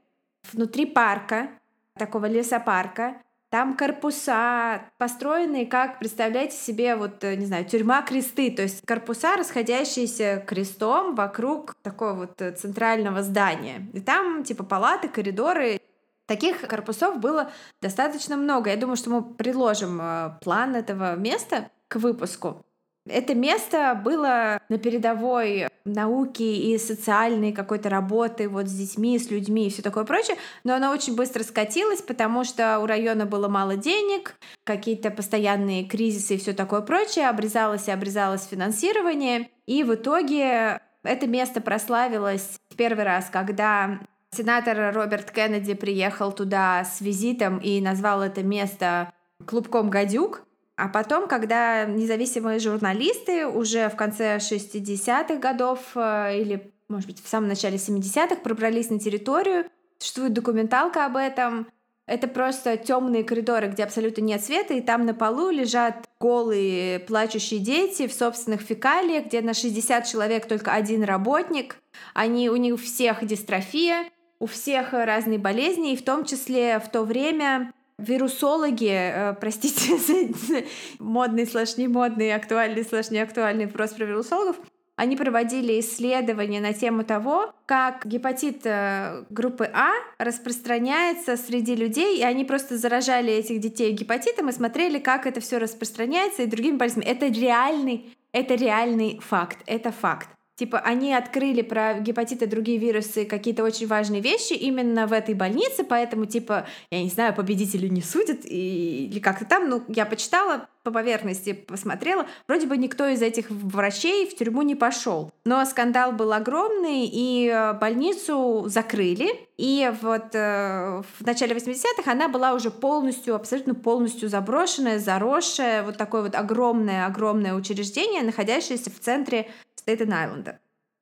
[0.52, 1.48] внутри парка,
[1.94, 3.16] такого лесопарка.
[3.48, 10.44] Там корпуса построенные, как, представляете себе, вот, э, не знаю, тюрьма-кресты, то есть корпуса, расходящиеся
[10.46, 13.86] крестом вокруг такого вот э, центрального здания.
[13.94, 15.80] И там, типа, палаты, коридоры,
[16.26, 18.70] Таких корпусов было достаточно много.
[18.70, 22.64] Я думаю, что мы предложим э, план этого места к выпуску.
[23.08, 29.68] Это место было на передовой науки и социальной какой-то работы вот с детьми, с людьми
[29.68, 33.76] и все такое прочее, но оно очень быстро скатилось, потому что у района было мало
[33.76, 34.34] денег,
[34.64, 41.26] какие-то постоянные кризисы и все такое прочее, обрезалось и обрезалось финансирование, и в итоге это
[41.28, 44.00] место прославилось в первый раз, когда
[44.32, 49.12] сенатор Роберт Кеннеди приехал туда с визитом и назвал это место
[49.46, 50.45] клубком «Гадюк»,
[50.76, 57.28] а потом, когда независимые журналисты уже в конце 60-х годов э, или, может быть, в
[57.28, 59.64] самом начале 70-х пробрались на территорию,
[59.98, 61.66] существует документалка об этом,
[62.06, 67.58] это просто темные коридоры, где абсолютно нет света, и там на полу лежат голые плачущие
[67.58, 71.78] дети в собственных фекалиях, где на 60 человек только один работник.
[72.14, 74.04] Они, у них у всех дистрофия,
[74.38, 79.96] у всех разные болезни, и в том числе в то время вирусологи, э, простите
[80.46, 80.64] за
[80.98, 84.56] модный слэш не модный, актуальный слэш не актуальный вопрос про вирусологов,
[84.96, 92.22] они проводили исследования на тему того, как гепатит э, группы А распространяется среди людей, и
[92.22, 97.04] они просто заражали этих детей гепатитом и смотрели, как это все распространяется и другими болезнями.
[97.04, 100.30] Это реальный, это реальный факт, это факт.
[100.56, 105.34] Типа они открыли про гепатит и другие вирусы какие-то очень важные вещи именно в этой
[105.34, 110.06] больнице, поэтому, типа, я не знаю, победители не судят и, или как-то там, ну, я
[110.06, 115.32] почитала по поверхности, посмотрела, вроде бы никто из этих врачей в тюрьму не пошел.
[115.44, 119.28] Но скандал был огромный, и э, больницу закрыли,
[119.58, 125.96] и вот э, в начале 80-х она была уже полностью, абсолютно полностью заброшенная, заросшая, вот
[125.96, 129.50] такое вот огромное-огромное учреждение, находящееся в центре
[129.86, 130.58] Стейтен-Айленда.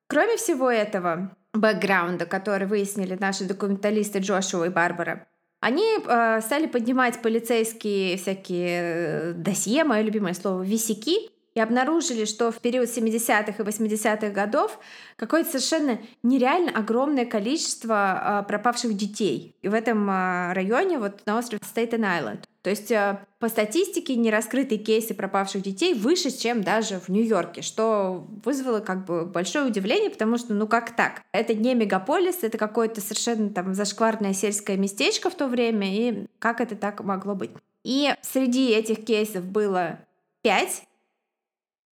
[0.09, 5.27] Кроме всего этого бэкграунда, который выяснили наши документалисты Джошуа и Барбара,
[5.61, 12.51] они э, стали поднимать полицейские всякие э, досье, мое любимое слово, висяки, и обнаружили, что
[12.51, 14.79] в период 70-х и 80-х годов
[15.17, 19.57] какое-то совершенно нереально огромное количество э, пропавших детей.
[19.63, 22.45] И в этом э, районе, вот на острове Стейтен-Айленд.
[22.65, 28.27] То есть э, по статистике нераскрытые кейсы пропавших детей выше, чем даже в Нью-Йорке, что
[28.43, 31.21] вызвало как бы большое удивление, потому что ну как так?
[31.33, 36.63] Это не мегаполис, это какое-то совершенно там зашкварное сельское местечко в то время, и как
[36.63, 37.51] это так могло быть?
[37.83, 39.99] И среди этих кейсов было
[40.43, 40.85] пять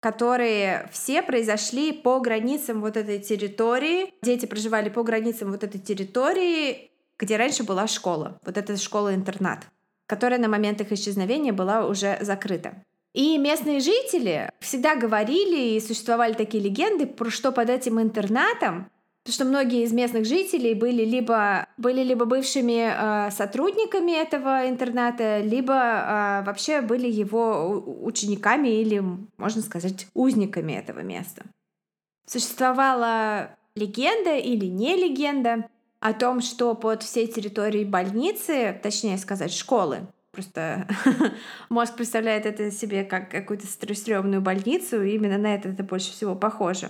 [0.02, 4.14] которые все произошли по границам вот этой территории.
[4.22, 8.40] Дети проживали по границам вот этой территории, где раньше была школа.
[8.46, 9.68] Вот эта школа-интернат,
[10.10, 12.74] которая на момент их исчезновения была уже закрыта.
[13.14, 18.90] И местные жители всегда говорили, и существовали такие легенды, про что под этим интернатом
[19.30, 25.42] Потому что многие из местных жителей были либо, были либо бывшими э, сотрудниками этого интерната,
[25.42, 29.04] либо э, вообще были его учениками или,
[29.38, 31.44] можно сказать, узниками этого места.
[32.26, 35.70] Существовала легенда или не легенда
[36.00, 40.88] о том, что под всей территорией больницы, точнее сказать, школы, просто
[41.70, 46.36] мозг представляет это себе как какую-то стрёмную больницу, и именно на это это больше всего
[46.36, 46.90] похоже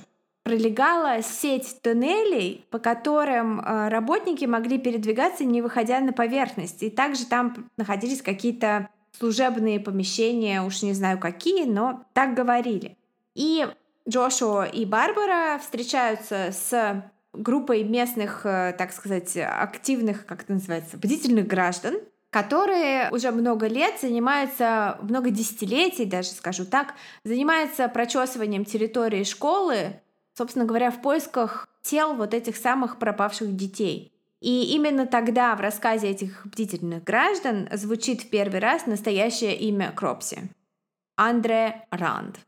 [0.50, 6.82] пролегала сеть туннелей, по которым э, работники могли передвигаться, не выходя на поверхность.
[6.82, 8.90] И также там находились какие-то
[9.20, 12.98] служебные помещения, уж не знаю какие, но так говорили.
[13.36, 13.68] И
[14.10, 17.04] Джошуа и Барбара встречаются с
[17.34, 22.00] группой местных, э, так сказать, активных, как это называется, бдительных граждан,
[22.30, 30.02] которые уже много лет занимаются, много десятилетий даже, скажу так, занимаются прочесыванием территории школы
[30.40, 34.14] собственно говоря, в поисках тел вот этих самых пропавших детей.
[34.40, 40.50] И именно тогда в рассказе этих бдительных граждан звучит в первый раз настоящее имя Кропси—
[41.18, 42.40] Андре Ранд.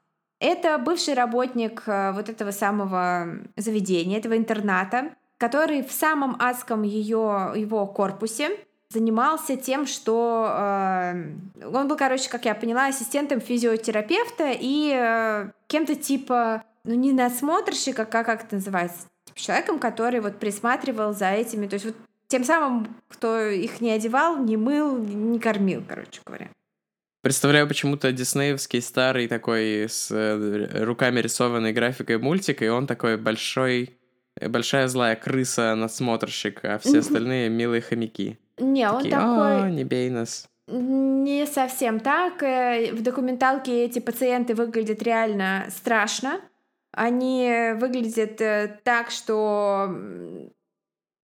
[0.41, 3.27] Это бывший работник э, вот этого самого
[3.57, 8.49] заведения, этого интерната, который в самом адском ее, его корпусе
[8.89, 11.33] занимался тем, что э,
[11.71, 18.05] он был, короче, как я поняла, ассистентом физиотерапевта и э, кем-то типа ну не надсмотрщика,
[18.05, 21.95] как, как это называется, типа человеком, который вот присматривал за этими, то есть вот
[22.27, 26.49] тем самым, кто их не одевал, не мыл, не кормил, короче говоря.
[27.21, 33.95] Представляю почему-то диснеевский старый такой с э, руками рисованной графикой мультик, и он такой большой,
[34.41, 38.39] большая злая крыса надсмотрщик, а все остальные милые хомяки.
[38.57, 39.63] Не, он Такие, такой...
[39.63, 40.47] О, не бей нас.
[40.67, 42.41] Не совсем так.
[42.41, 46.41] Э, в документалке эти пациенты выглядят реально страшно.
[46.91, 49.95] Они выглядят э, так, что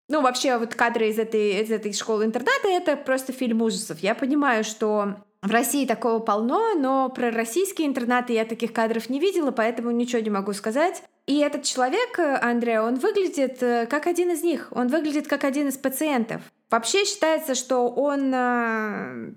[0.10, 4.00] ну, вообще, вот кадры из этой, из этой школы-интерната— это просто фильм ужасов.
[4.00, 9.20] Я понимаю, что В России такого полно, но про российские интернаты я таких кадров не
[9.20, 11.04] видела, поэтому ничего не могу сказать.
[11.28, 15.68] И этот человек, Андреа, он выглядит э, как один из них, он выглядит как один
[15.68, 16.42] из пациентов.
[16.72, 19.34] Вообще считается, что он э,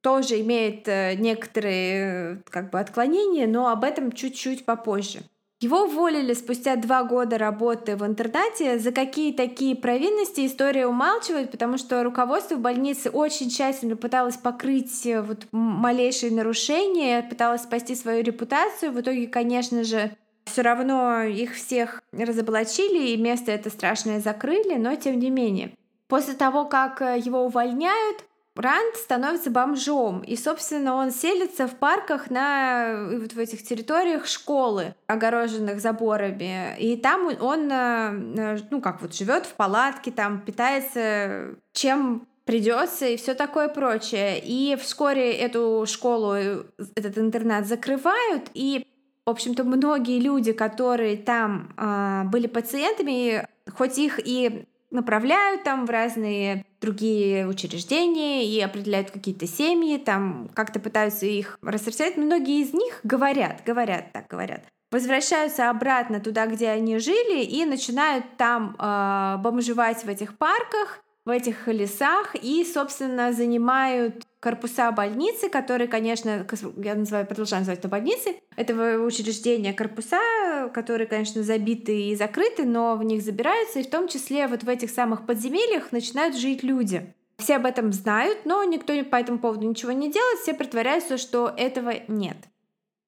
[0.00, 5.20] тоже имеет э, некоторые как бы отклонения, но об этом чуть-чуть попозже.
[5.60, 8.78] Его уволили спустя два года работы в интернате.
[8.78, 15.20] За какие такие провинности история умалчивает, потому что руководство больницы очень тщательно пыталось покрыть э,
[15.20, 18.90] вот малейшие нарушения, пыталось спасти свою репутацию.
[18.90, 20.12] В итоге, конечно же,
[20.46, 25.72] все равно их всех разоблачили, и место это страшное закрыли, но тем не менее.
[26.08, 28.24] После того, как э, его увольняют,
[28.60, 34.94] Ранд становится бомжом, и, собственно, он селится в парках на вот в этих территориях школы,
[35.06, 36.76] огороженных заборами.
[36.78, 43.16] И там он, э, ну, как вот живет в палатке, там питается чем придется и
[43.16, 44.40] все такое прочее.
[44.42, 48.86] И вскоре эту школу, этот интернат закрывают, и
[49.26, 55.90] в общем-то, многие люди, которые там э, были пациентами, хоть их и направляют там в
[55.90, 62.16] разные другие учреждения и определяют какие-то семьи, там как-то пытаются их рассортировать.
[62.16, 68.24] Многие из них говорят, говорят, так говорят, возвращаются обратно туда, где они жили, и начинают
[68.36, 75.86] там э, бомжевать в этих парках, в этих лесах и, собственно, занимают корпуса больницы, которые,
[75.86, 76.46] конечно,
[76.82, 82.96] я называю, продолжаю называть это больницы, этого учреждения корпуса, которые, конечно, забиты и закрыты, но
[82.96, 87.14] в них забираются, и в том числе вот в этих самых подземельях начинают жить люди.
[87.36, 91.52] Все об этом знают, но никто по этому поводу ничего не делает, все притворяются, что
[91.54, 92.36] этого нет.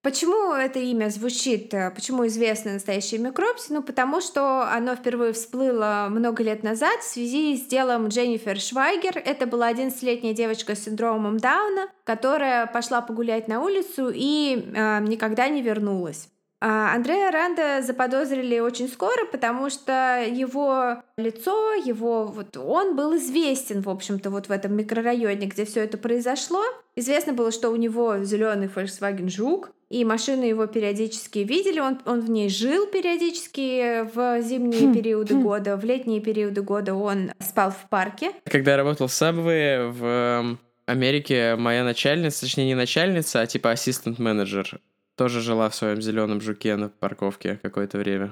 [0.03, 3.71] Почему это имя звучит, э, почему известно настоящее имя Кропси?
[3.71, 9.17] Ну, потому что оно впервые всплыло много лет назад в связи с делом Дженнифер Швайгер.
[9.17, 15.47] Это была 11-летняя девочка с синдромом Дауна, которая пошла погулять на улицу и э, никогда
[15.47, 16.27] не вернулась.
[16.65, 23.81] А Андрея Ранда заподозрили очень скоро, потому что его лицо, его вот он был известен,
[23.81, 26.63] в общем-то, вот в этом микрорайоне, где все это произошло.
[26.95, 32.21] Известно было, что у него зеленый Volkswagen Жук, и машины его периодически видели, он, он
[32.21, 35.43] в ней жил периодически в зимние хм, периоды хм.
[35.43, 38.31] года, в летние периоды года он спал в парке.
[38.45, 43.71] Когда я работал в Subway в эм, Америке, моя начальница, точнее не начальница, а типа
[43.71, 44.79] ассистент-менеджер,
[45.15, 48.31] тоже жила в своем зеленом жуке на парковке какое-то время.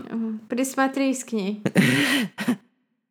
[0.50, 1.62] Присмотрись к ней.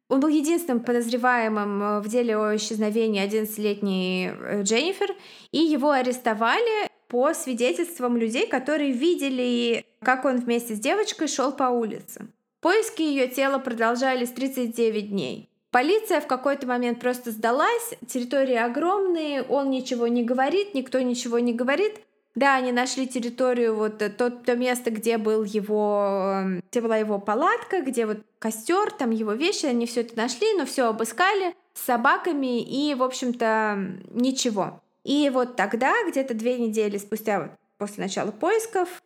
[0.09, 5.15] Он был единственным подозреваемым э, в деле о исчезновении 11-летней э, Дженнифер,
[5.53, 11.65] и его арестовали по свидетельствам людей, которые видели, как он вместе с девочкой шел по
[11.65, 12.27] улице.
[12.61, 15.49] Поиски ее тела продолжались 39 дней.
[15.71, 21.53] Полиция в какой-то момент просто сдалась, территории огромные, он ничего не говорит, никто ничего не
[21.53, 22.01] говорит.
[22.37, 27.83] Да, они нашли территорию, вот то, то место, где был его, где была его палатка,
[27.83, 32.63] где вот костер, там его вещи, они все это нашли, но все обыскали с собаками
[32.63, 34.81] и, в общем-то, ничего.
[35.03, 39.03] И вот тогда, где-то две недели спустя, вот, после начала поисков,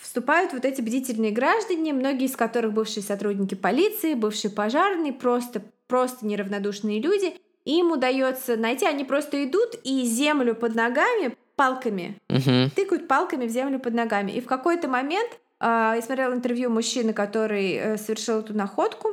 [0.00, 6.26] вступают вот эти бдительные граждане, многие из которых бывшие сотрудники полиции, бывшие пожарные, просто, просто
[6.26, 7.34] неравнодушные люди.
[7.64, 12.70] Им удается найти, они просто идут и землю под ногами палками, uh-huh.
[12.70, 14.30] тыкают палками в землю под ногами.
[14.30, 15.30] И в какой-то момент
[15.60, 19.08] э, я смотрела интервью мужчины, который э, совершил эту находку.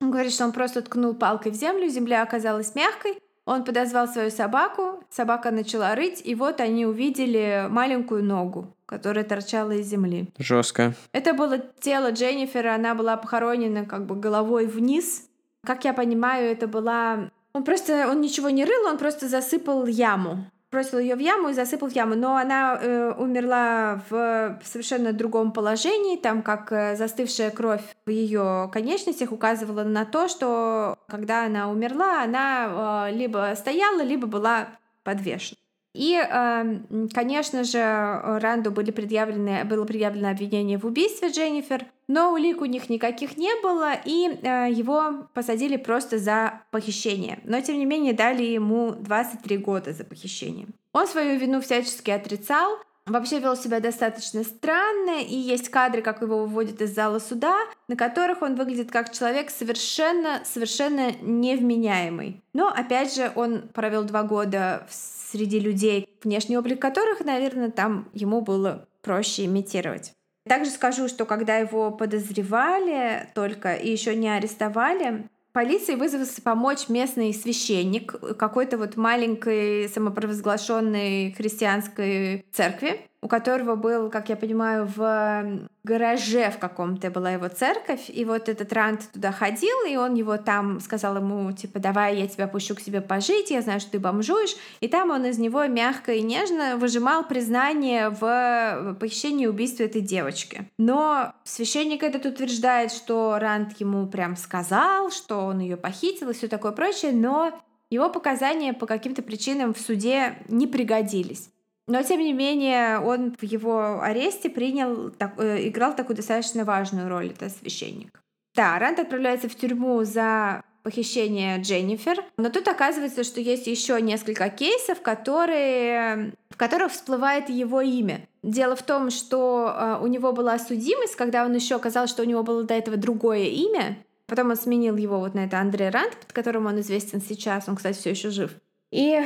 [0.00, 4.30] Он говорит, что он просто ткнул палкой в землю, земля оказалась мягкой, он подозвал свою
[4.30, 10.28] собаку, собака начала рыть, и вот они увидели маленькую ногу, которая торчала из земли.
[10.38, 10.92] Жестко.
[11.12, 15.24] Это было тело Дженнифера, она была похоронена как бы головой вниз.
[15.64, 17.30] Как я понимаю, это была...
[17.54, 21.54] Он просто, он ничего не рыл, он просто засыпал яму бросил ее в яму и
[21.54, 27.50] засыпал в яму, но она э, умерла в совершенно другом положении, там как э, застывшая
[27.50, 34.02] кровь в ее конечностях указывала на то, что когда она умерла, она э, либо стояла,
[34.02, 34.68] либо была
[35.04, 35.56] подвешена.
[35.94, 42.62] И, эм, конечно же, Ранду были предъявлены, было предъявлено обвинение в убийстве Дженнифер, но улик
[42.62, 47.38] у них никаких не было, и э, его посадили просто за похищение.
[47.44, 50.66] Но, тем не менее, дали ему 23 года за похищение.
[50.92, 56.38] Он свою вину всячески отрицал, вообще вел себя достаточно странно, и есть кадры, как его
[56.38, 57.56] выводят из зала суда,
[57.88, 62.42] на которых он выглядит как человек совершенно, совершенно невменяемый.
[62.54, 68.40] Но, опять же, он провел два года среди людей, внешний облик которых, наверное, там ему
[68.40, 70.14] было проще имитировать.
[70.48, 77.34] Также скажу, что когда его подозревали только и еще не арестовали, полиции вызвался помочь местный
[77.34, 86.50] священник какой-то вот маленькой самопровозглашенной христианской церкви у которого был, как я понимаю, в гараже
[86.50, 90.80] в каком-то была его церковь, и вот этот Рант туда ходил, и он его там
[90.80, 94.54] сказал ему, типа, давай я тебя пущу к себе пожить, я знаю, что ты бомжуешь,
[94.80, 100.02] и там он из него мягко и нежно выжимал признание в похищении и убийстве этой
[100.02, 100.68] девочки.
[100.78, 106.48] Но священник этот утверждает, что Рант ему прям сказал, что он ее похитил и все
[106.48, 107.52] такое прочее, но
[107.90, 111.50] его показания по каким-то причинам в суде не пригодились.
[111.88, 117.08] Но, тем не менее, он в его аресте принял, так, э, играл такую достаточно важную
[117.08, 118.22] роль, это священник.
[118.54, 124.48] Да, Рант отправляется в тюрьму за похищение Дженнифер, но тут оказывается, что есть еще несколько
[124.50, 128.20] кейсов, которые, в которых всплывает его имя.
[128.42, 132.26] Дело в том, что э, у него была судимость, когда он еще оказалось, что у
[132.26, 133.98] него было до этого другое имя.
[134.26, 137.66] Потом он сменил его вот на это Андрей Рант, под которым он известен сейчас.
[137.66, 138.50] Он, кстати, все еще жив.
[138.90, 139.22] И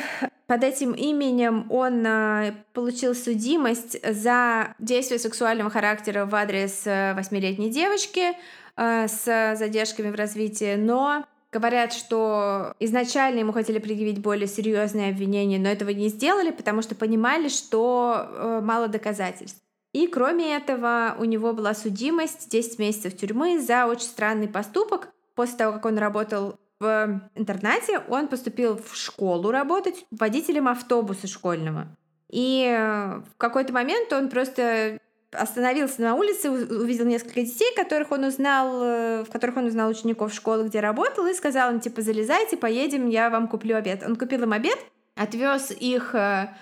[0.52, 7.70] под этим именем он э, получил судимость за действие сексуального характера в адрес э, восьмилетней
[7.70, 8.36] девочки
[8.76, 15.58] э, с задержками в развитии, но говорят, что изначально ему хотели предъявить более серьезные обвинения,
[15.58, 19.62] но этого не сделали, потому что понимали, что мало доказательств.
[19.94, 25.08] И кроме этого, у него была судимость 10 месяцев тюрьмы за очень странный поступок.
[25.34, 31.86] После того, как он работал в интернате он поступил в школу работать водителем автобуса школьного.
[32.28, 34.98] И э, в какой-то момент он просто
[35.32, 40.34] остановился на улице, увидел несколько детей, которых он узнал, э, в которых он узнал учеников
[40.34, 44.02] школы, где работал, и сказал им, типа, залезайте, поедем, я вам куплю обед.
[44.06, 44.78] Он купил им обед,
[45.14, 46.54] отвез их э,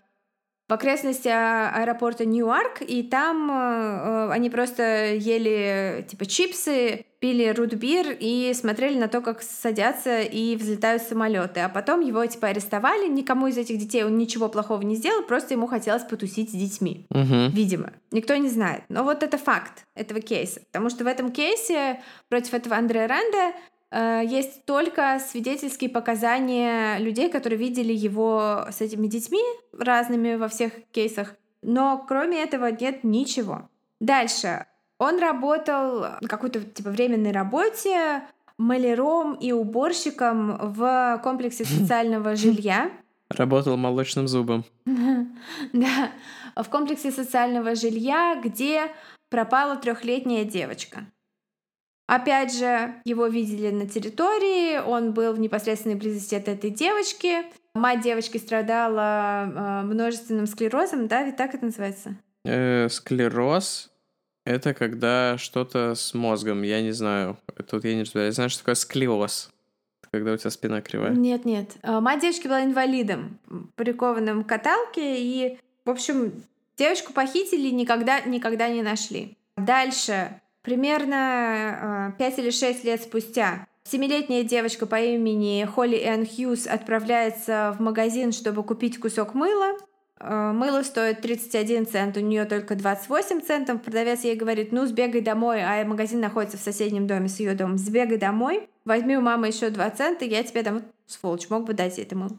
[0.70, 8.52] в окрестности аэропорта Ньюарк, и там э, они просто ели типа чипсы, пили рудбир и
[8.54, 11.58] смотрели на то, как садятся и взлетают самолеты.
[11.58, 13.08] А потом его типа арестовали.
[13.08, 17.04] Никому из этих детей он ничего плохого не сделал, просто ему хотелось потусить с детьми.
[17.10, 17.50] Угу.
[17.52, 17.92] Видимо.
[18.12, 18.84] Никто не знает.
[18.88, 20.60] Но вот это факт этого кейса.
[20.70, 27.28] Потому что в этом кейсе против этого Андрея Ранда Э, есть только свидетельские показания людей,
[27.30, 29.42] которые видели его с этими детьми
[29.76, 31.34] разными во всех кейсах.
[31.62, 33.68] Но кроме этого нет ничего.
[34.00, 34.66] Дальше.
[34.98, 38.22] Он работал на какой-то типа временной работе
[38.58, 42.90] маляром и уборщиком в комплексе социального жилья.
[43.30, 44.64] Работал молочным зубом.
[45.72, 46.10] Да,
[46.56, 48.92] в комплексе социального жилья, где
[49.30, 51.06] пропала трехлетняя девочка.
[52.10, 57.44] Опять же, его видели на территории, он был в непосредственной близости от этой девочки.
[57.72, 62.16] Мать девочки страдала э, множественным склерозом, да, ведь так это называется?
[62.44, 63.92] Э, склероз—
[64.44, 67.38] это когда что-то с мозгом, я не знаю.
[67.68, 68.30] Тут я не разбираюсь.
[68.30, 69.52] Я знаю, что такое склероз.
[70.10, 71.12] Когда у тебя спина кривая.
[71.12, 71.76] Нет, нет.
[71.82, 73.38] Э, мать девочки была инвалидом,
[73.76, 76.32] прикованным к каталке, и, в общем,
[76.76, 79.36] девочку похитили, никогда, никогда не нашли.
[79.56, 86.66] Дальше Примерно 5 э, или 6 лет спустя семилетняя девочка по имени Холли Энн Хьюз
[86.66, 89.76] отправляется в магазин, чтобы купить кусок мыла.
[90.20, 93.82] Э, мыло стоит 31 цент, у нее только 28 центов.
[93.82, 97.78] Продавец ей говорит, ну сбегай домой, а магазин находится в соседнем доме с ее домом.
[97.78, 101.98] Сбегай домой, возьми у мамы еще 2 цента, я тебе дам, сволочь, мог бы дать
[101.98, 102.38] ей это мыло.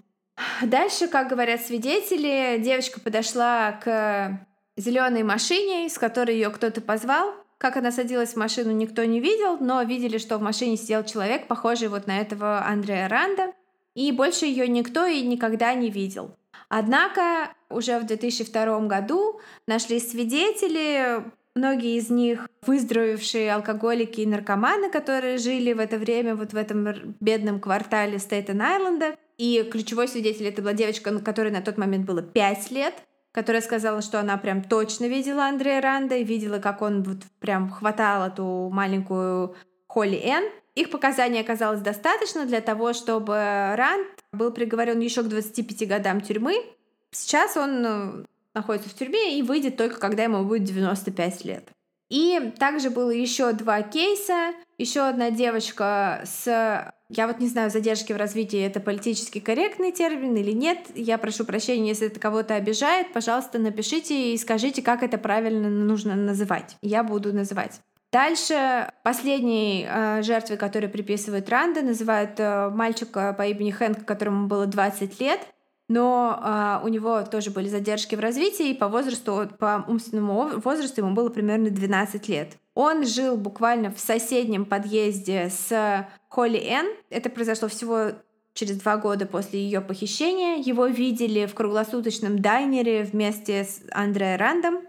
[0.63, 4.39] Дальше, как говорят свидетели, девочка подошла к
[4.77, 7.33] зеленой машине, с которой ее кто-то позвал.
[7.61, 11.45] Как она садилась в машину, никто не видел, но видели, что в машине сидел человек,
[11.45, 13.53] похожий вот на этого Андрея Ранда,
[13.93, 16.35] и больше ее никто и никогда не видел.
[16.69, 25.37] Однако уже в 2002 году нашлись свидетели, многие из них выздоровевшие алкоголики и наркоманы, которые
[25.37, 29.15] жили в это время вот в этом бедном квартале Стейтен-Айленда.
[29.37, 32.95] И ключевой свидетель это была девочка, которой на тот момент было 5 лет
[33.31, 37.69] которая сказала, что она прям точно видела Андрея Ранда и видела, как он вот прям
[37.69, 39.55] хватал эту маленькую
[39.87, 40.45] Холли Энн.
[40.75, 43.35] Их показаний оказалось достаточно для того, чтобы
[43.75, 46.55] Ранд был приговорен еще к 25 годам тюрьмы.
[47.11, 51.69] Сейчас он э, находится в тюрьме и выйдет только когда ему будет 95 лет.
[52.11, 54.51] И также было еще два кейса.
[54.77, 60.35] Еще одна девочка с я вот не знаю, задержки в развитии это политически корректный термин
[60.35, 60.77] или нет.
[60.95, 63.11] Я прошу прощения, если это кого-то обижает.
[63.11, 66.77] Пожалуйста, напишите и скажите, как это правильно нужно называть.
[66.81, 67.81] Я буду называть.
[68.13, 74.65] Дальше последней э, жертвой, которую приписывают Ранда, называют э, мальчика по имени Хэнк, которому было
[74.65, 75.39] 20 лет
[75.91, 81.01] но а, у него тоже были задержки в развитии, и по возрасту, по умственному возрасту
[81.01, 82.53] ему было примерно 12 лет.
[82.75, 86.87] Он жил буквально в соседнем подъезде с Холли Энн.
[87.09, 88.13] Это произошло всего
[88.53, 90.63] через два года после ее похищения.
[90.63, 94.79] Его видели в круглосуточном дайнере вместе с Андре Рандом.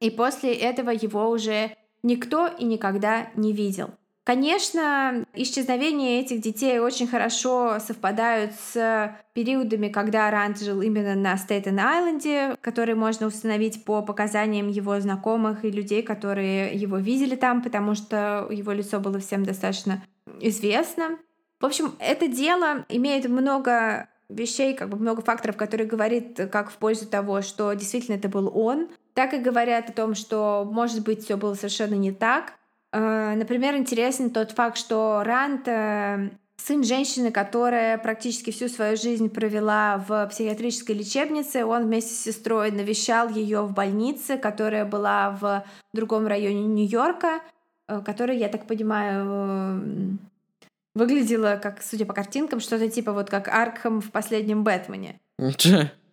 [0.00, 3.90] И после этого его уже никто и никогда не видел.
[4.26, 12.56] Конечно, исчезновения этих детей очень хорошо совпадают с периодами, когда Ранд жил именно на Стейтен-Айленде,
[12.60, 18.48] которые можно установить по показаниям его знакомых и людей, которые его видели там, потому что
[18.50, 20.02] его лицо было всем достаточно
[20.40, 21.18] известно.
[21.60, 26.78] В общем, это дело имеет много вещей, как бы много факторов, которые говорит как в
[26.78, 31.22] пользу того, что действительно это был он, так и говорят о том, что, может быть,
[31.22, 32.54] все было совершенно не так.
[32.96, 39.28] Э, например, интересен тот факт, что Рант э, сын женщины, которая практически всю свою жизнь
[39.28, 41.66] провела в психиатрической лечебнице.
[41.66, 47.40] Он вместе с сестрой навещал ее в больнице, которая была в другом районе Нью-Йорка,
[47.86, 50.18] э, которая, я так понимаю,
[50.94, 55.20] выглядела, как, судя по картинкам, что-то типа вот как Аркхам в последнем Бэтмене.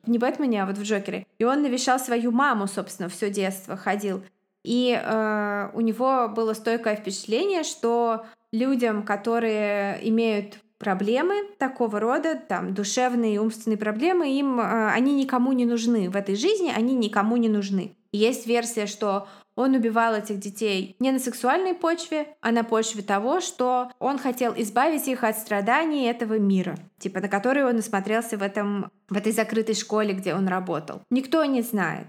[0.06, 1.28] Не Бэтмене, а вот в Джокере.
[1.40, 4.22] И он навещал свою маму, собственно, все детство ходил.
[4.64, 12.74] И э, у него было стойкое впечатление, что людям, которые имеют проблемы такого рода, там,
[12.74, 17.38] душевные и умственные проблемы, им, э, они никому не нужны в этой жизни, они никому
[17.38, 17.96] не нужны.
[18.12, 23.40] Есть версия, что он убивал этих детей не на сексуальной почве, а на почве того,
[23.40, 28.42] что он хотел избавить их от страданий этого мира, типа на который он насмотрелся в,
[28.42, 31.02] этом, в этой закрытой школе, где он работал.
[31.10, 32.08] Никто не знает.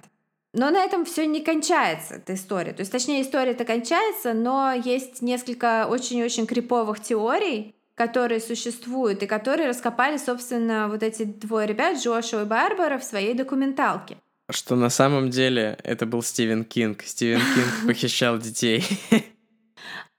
[0.54, 2.72] Но на этом все не кончается, эта история.
[2.72, 9.68] То есть, точнее, история-то кончается, но есть несколько очень-очень криповых теорий, которые существуют и которые
[9.68, 14.16] раскопали, собственно, вот эти двое ребят, Джошуа и Барбара, в своей документалке.
[14.48, 17.02] Что на самом деле это был Стивен Кинг.
[17.02, 18.84] Стивен Кинг похищал детей.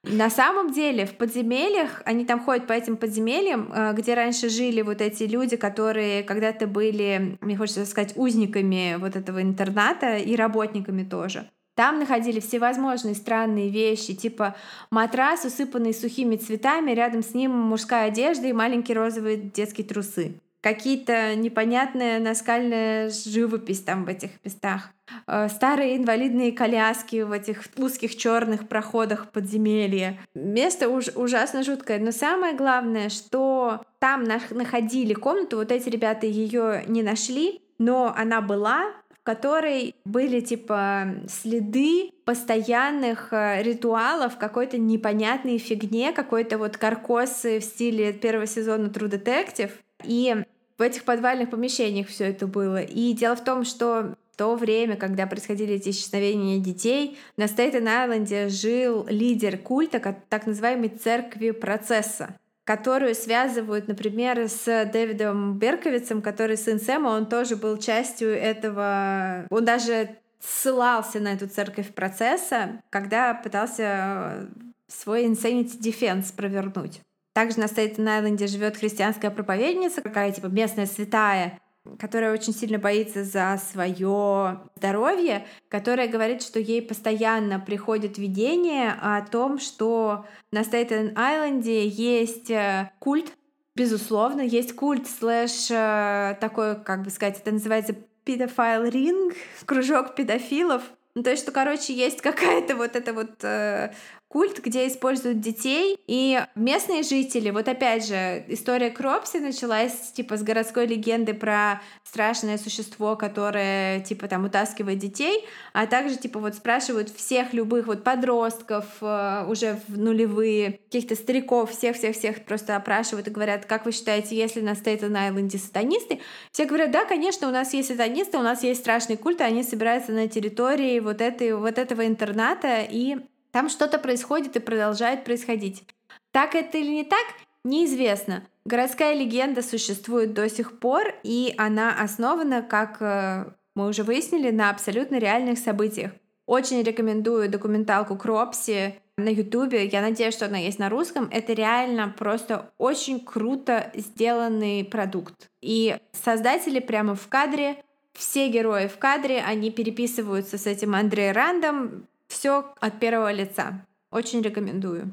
[0.07, 4.81] На самом деле в подземельях, они там ходят по этим подземельям, э, где раньше жили
[4.81, 11.03] вот эти люди, которые когда-то были, мне хочется сказать, узниками вот этого интерната и работниками
[11.03, 11.49] тоже.
[11.75, 14.55] Там находили всевозможные странные вещи, типа
[14.91, 21.35] матрас, усыпанный сухими цветами, рядом с ним мужская одежда и маленькие розовые детские трусы какие-то
[21.35, 24.89] непонятная наскальная живопись там в этих местах.
[25.27, 30.17] Э, старые инвалидные коляски в этих узких черных проходах подземелья.
[30.33, 31.99] Место уж ужасно жуткое.
[31.99, 38.41] Но самое главное, что там находили комнату, вот эти ребята ее не нашли, но она
[38.41, 47.59] была, в которой были типа следы постоянных э, ритуалов, какой-то непонятной фигне, какой-то вот каркосы
[47.59, 49.69] в стиле первого сезона True Detective.
[50.03, 50.43] И
[50.77, 52.81] в этих подвальных помещениях все это было.
[52.81, 58.49] И дело в том, что в то время, когда происходили эти исчезновения детей, на Стейтен-Айленде
[58.49, 59.99] жил лидер культа
[60.29, 67.55] так называемой церкви процесса которую связывают, например, с Дэвидом Берковицем, который сын Сэма, он тоже
[67.55, 69.45] был частью этого...
[69.51, 74.49] Он даже ссылался на эту церковь процесса, когда пытался
[74.87, 77.01] свой Insanity Defense провернуть.
[77.35, 81.59] Также на Стейтен-Айленде живет христианская проповедница, какая типа местная святая,
[81.99, 89.21] которая очень сильно боится за свое здоровье, которая говорит, что ей постоянно приходит видение о
[89.21, 93.33] том, что на Стейтен-Айленде есть э, культ,
[93.75, 99.33] безусловно, есть культ слэш э, такой, как бы сказать, это называется педофайл ринг,
[99.65, 100.83] кружок педофилов.
[101.15, 103.93] Ну, то есть, что, короче, есть какая-то вот эта вот э,
[104.35, 110.43] культ, где используют детей, и местные жители, вот опять же, история Кропси началась типа с
[110.43, 117.11] городской легенды про страшное существо, которое типа там утаскивает детей, а также типа вот спрашивают
[117.11, 123.65] всех любых вот подростков э, уже в нулевые, каких-то стариков, всех-всех-всех просто опрашивают и говорят,
[123.65, 126.19] как вы считаете, если на Стейтен-Айленде сатанисты?
[126.51, 129.63] Все говорят, да, конечно, у нас есть сатанисты, у нас есть страшный культ, и они
[129.63, 133.15] собираются на территории вот, этой, вот этого интерната и
[133.55, 135.85] там что-то происходит и продолжает происходить.
[136.33, 137.25] Так это или не так,
[137.63, 138.43] неизвестно.
[138.65, 144.71] Городская легенда существует до сих пор, и она основана, как э, мы уже выяснили, на
[144.71, 146.11] абсолютно реальных событиях.
[146.45, 149.85] Очень рекомендую документалку Кропси на Ютубе.
[149.85, 151.29] Я надеюсь, что она есть на русском.
[151.31, 155.49] Это реально просто очень круто сделанный продукт.
[155.61, 157.77] И создатели прямо в кадре,
[158.11, 163.85] все герои в кадре, они переписываются с этим Андре Рандом, все от первого лица.
[164.11, 165.11] Очень рекомендую.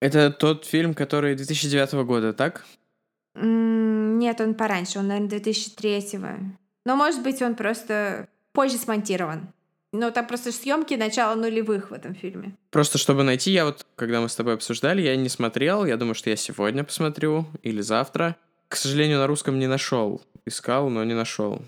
[0.00, 2.64] Это тот фильм, который 2009 года, так?
[4.22, 6.38] нет, он пораньше, он, наверное, 2003 -го.
[6.86, 9.48] Но, может быть, он просто позже смонтирован.
[9.92, 12.52] Но там просто съемки начала нулевых в этом фильме.
[12.70, 15.86] Просто чтобы найти, я вот, когда мы с тобой обсуждали, я не смотрел.
[15.86, 18.36] Я думаю, что я сегодня посмотрю или завтра.
[18.68, 20.20] К сожалению, на русском не нашел.
[20.46, 21.62] Искал, но не нашел.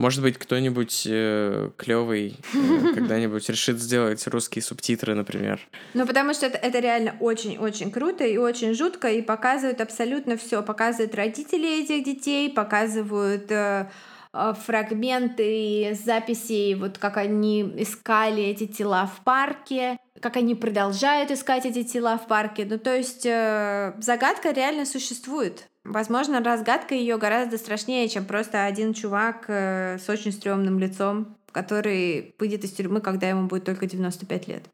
[0.00, 5.60] Может быть, кто-нибудь э, клевый э, когда-нибудь решит сделать русские субтитры, например.
[5.92, 10.62] Ну, потому что это, это реально очень-очень круто и очень жутко, и показывают абсолютно все.
[10.62, 13.90] Показывают родителей этих детей, показывают э,
[14.32, 21.66] э, фрагменты записей, вот как они искали эти тела в парке, как они продолжают искать
[21.66, 22.64] эти тела в парке.
[22.64, 25.69] Ну, то есть э, загадка реально существует.
[25.84, 32.34] Возможно, разгадка ее гораздо страшнее, чем просто один чувак э, с очень стрёмным лицом, который
[32.38, 34.64] выйдет из тюрьмы, когда ему будет только 95 лет.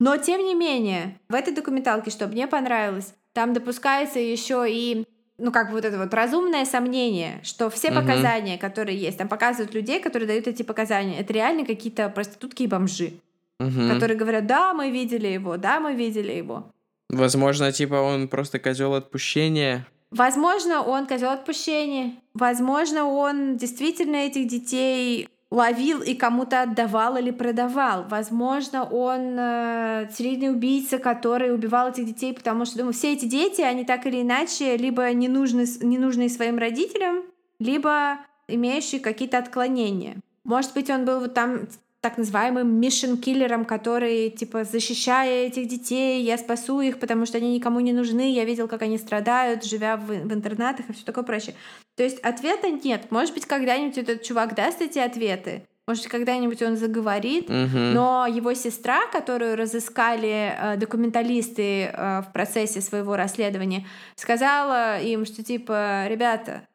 [0.00, 5.04] Но тем не менее, в этой документалке, что мне понравилось, там допускается еще и
[5.38, 8.00] ну, как вот это вот разумное сомнение, что все Мгм.
[8.00, 12.66] показания, которые есть, там показывают людей, которые дают эти показания, это реально какие-то проститутки и
[12.66, 13.12] бомжи,
[13.60, 13.90] Мгм.
[13.90, 16.70] которые говорят, да, мы видели его, да, мы видели его.
[17.10, 19.86] Возможно, типа он просто козел отпущения.
[20.10, 22.14] Возможно, он козел отпущения.
[22.34, 28.04] Возможно, он действительно этих детей ловил и кому-то отдавал или продавал.
[28.08, 33.60] Возможно, он э, серийный убийца, который убивал этих детей, потому что, думаю, все эти дети,
[33.60, 37.22] они так или иначе либо не нужны, не нужны своим родителям,
[37.58, 40.16] либо имеющие какие-то отклонения.
[40.44, 41.68] Может быть, он был вот там
[42.06, 47.80] так называемым мишен-киллером, который, типа, защищая этих детей, я спасу их, потому что они никому
[47.80, 51.56] не нужны, я видел, как они страдают, живя в, в интернатах и все такое прочее.
[51.96, 53.10] То есть ответа нет.
[53.10, 57.94] Может быть, когда-нибудь этот чувак даст эти ответы, может, быть, когда-нибудь он заговорит, Мгм.
[57.94, 63.84] но его сестра, которую разыскали э, документалисты э, в процессе своего расследования,
[64.14, 66.68] сказала им, что типа, ребята,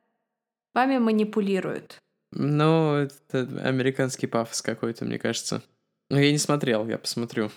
[0.73, 2.00] вами манипулируют.
[2.31, 5.61] Ну, это американский пафос какой-то, мне кажется.
[6.09, 7.51] Ну, я не смотрел, я посмотрю.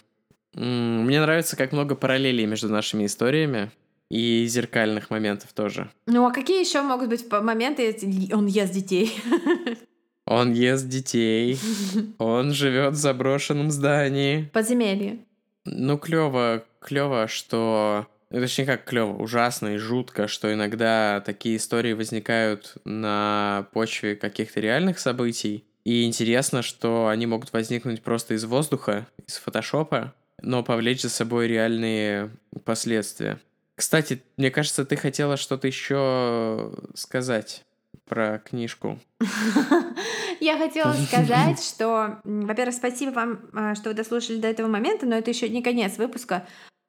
[0.54, 3.70] Мне нравится, как много параллелей между нашими историями
[4.10, 5.90] и зеркальных моментов тоже.
[6.06, 9.12] Ну а какие еще могут быть моменты, если он ест детей?
[10.26, 11.58] Он ест детей,
[12.18, 14.48] он живет в заброшенном здании.
[14.54, 15.18] Подземелье.
[15.66, 18.06] Ну, клево, клево, что...
[18.34, 24.58] ну, Точнее, как клево, ужасно и жутко, что иногда такие истории возникают на почве каких-то
[24.58, 25.64] реальных событий.
[25.84, 31.46] И интересно, что они могут возникнуть просто из воздуха, из фотошопа, но повлечь за собой
[31.46, 32.30] реальные
[32.64, 33.38] последствия.
[33.76, 37.62] Кстати, мне кажется, ты хотела что-то еще сказать
[38.06, 38.98] про книжку.
[40.40, 45.16] Я хотела сказать, что, во-первых, спасибо вам, а, что вы дослушали до этого момента, но
[45.16, 46.44] это еще не конец выпуска,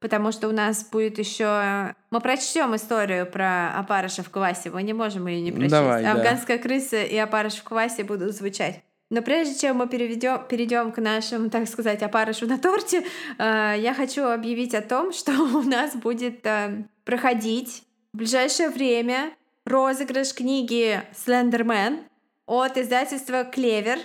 [0.05, 1.95] потому что у нас будет еще...
[2.11, 5.71] Мы прочтем историю про опарыша в квасе, мы не можем ее не прочесть.
[5.71, 6.11] Давай, да.
[6.11, 8.83] Афганская крыса и опарыш в квасе будут звучать.
[9.09, 13.03] Но прежде чем мы переведем, перейдем к нашему, так сказать, опарышу на торте,
[13.39, 17.81] э, я хочу объявить о том, что у нас будет э, проходить
[18.13, 19.31] в ближайшее время
[19.65, 22.01] розыгрыш книги «Слендермен»
[22.45, 23.97] от издательства «Клевер».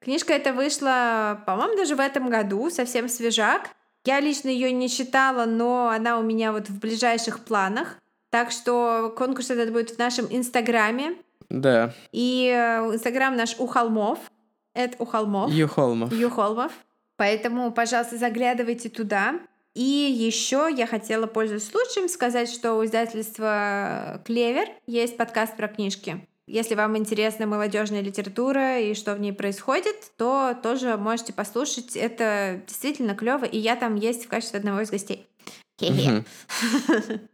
[0.00, 3.70] Книжка эта вышла, по-моему, даже в этом году, совсем свежак.
[4.04, 7.98] Я лично ее не читала, но она у меня вот в ближайших планах.
[8.30, 11.16] Так что конкурс этот будет в нашем инстаграме.
[11.48, 14.18] Да, И э, инстаграм наш у холмов.
[14.74, 15.52] Это у холмов.
[15.52, 16.12] Юхолмов.
[16.12, 16.72] Юхолмов.
[17.16, 19.34] Поэтому, пожалуйста, заглядывайте туда.
[19.74, 26.26] И еще я хотела, пользуясь случаем, сказать, что у издательства Клевер есть подкаст про книжки.
[26.46, 31.96] Если вам интересна молодежная литература и что в ней происходит, то тоже можете послушать.
[31.96, 35.26] Это действительно клево, и я там есть в качестве одного из гостей.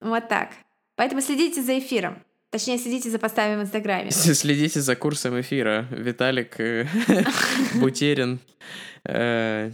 [0.00, 0.50] Вот так.
[0.94, 2.22] Поэтому следите за эфиром.
[2.50, 4.10] Точнее, следите за постами в Инстаграме.
[4.10, 5.86] Следите за курсом эфира.
[5.90, 6.86] Виталик э,
[7.74, 8.38] Бутерин
[9.04, 9.70] э,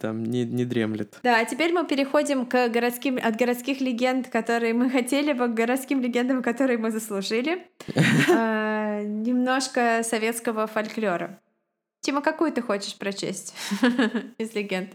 [0.00, 1.18] там не, не дремлет.
[1.22, 5.54] Да, а теперь мы переходим к городским, от городских легенд, которые мы хотели бы, к
[5.54, 7.66] городским легендам, которые мы заслужили.
[8.32, 11.40] А, Немножко советского фольклора.
[12.00, 13.54] Тима, какую ты хочешь прочесть
[14.38, 14.90] из легенд?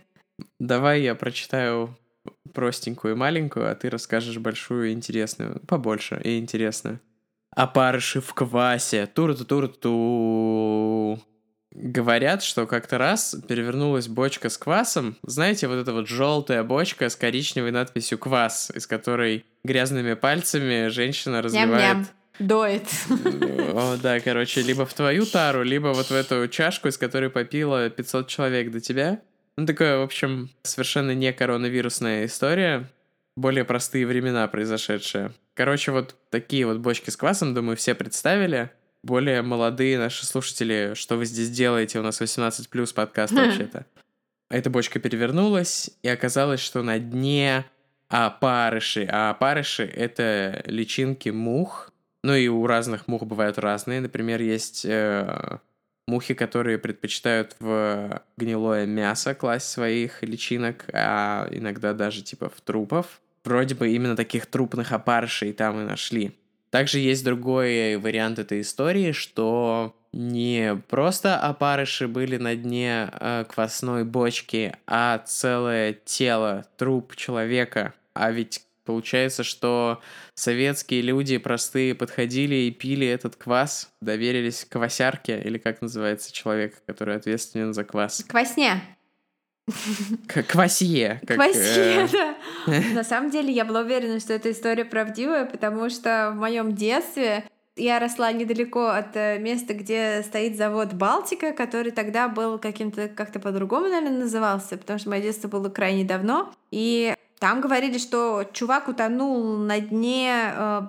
[0.60, 1.96] Давай я прочитаю
[2.54, 5.60] простенькую и маленькую, а ты расскажешь большую и интересную.
[5.68, 7.02] Побольше и интересную.
[7.56, 9.08] Опарыши в квасе.
[9.08, 11.20] Тур-ту-тур-ту.
[11.72, 15.18] Говорят, что как-то раз перевернулась бочка с квасом.
[15.24, 21.42] Знаете, вот эта вот желтая бочка с коричневой надписью «Квас», из которой грязными пальцами женщина
[21.42, 22.08] разливает Ням-ням.
[22.40, 22.88] Доет.
[23.74, 27.90] О, да, короче, либо в твою тару, либо вот в эту чашку, из которой попило
[27.90, 29.22] 500 человек до тебя.
[29.58, 32.90] Ну, такое, в общем, совершенно не коронавирусная история.
[33.38, 35.32] Более простые времена произошедшие.
[35.54, 38.72] Короче, вот такие вот бочки с квасом, думаю, все представили.
[39.04, 42.00] более молодые наши слушатели, что вы здесь делаете?
[42.00, 43.86] У нас 18 плюс подкаст вообще-то.
[44.50, 47.66] Эта бочка перевернулась, и оказалось, что на дне
[48.10, 49.08] опарыши.
[49.10, 51.92] А опарыши— это личинки мух.
[52.24, 54.02] Ну и у разных мух бывают разные.
[54.02, 55.60] Например, есть э,
[56.08, 63.22] мухи, которые предпочитают в гнилое мясо класть своих личинок, а иногда даже типа в трупов.
[63.44, 66.32] Вроде бы именно таких трупных опарышей там и нашли.
[66.72, 74.04] Также есть другой вариант этой истории, что не просто опарыши были на дне э, квасной
[74.04, 77.94] бочки, а целое тело, труп человека.
[78.14, 80.00] А ведь Получается, что
[80.36, 87.16] советские люди простые подходили и пили этот квас, доверились квасярке, или как называется человек, который
[87.16, 88.24] ответственен за квас?
[88.28, 88.82] Квасня.
[90.48, 91.20] Квасье.
[91.26, 92.36] Квасье, э, да.
[92.94, 97.46] На самом деле я была уверена, что эта история правдивая, потому что в моем детстве
[97.76, 103.40] я росла недалеко от э, места, где стоит завод Балтика, который тогда был каким-то как-то
[103.40, 106.54] по-другому, наверное, назывался, потому что мое детство было крайне давно.
[106.70, 110.82] И там говорили, что чувак утонул на дне э,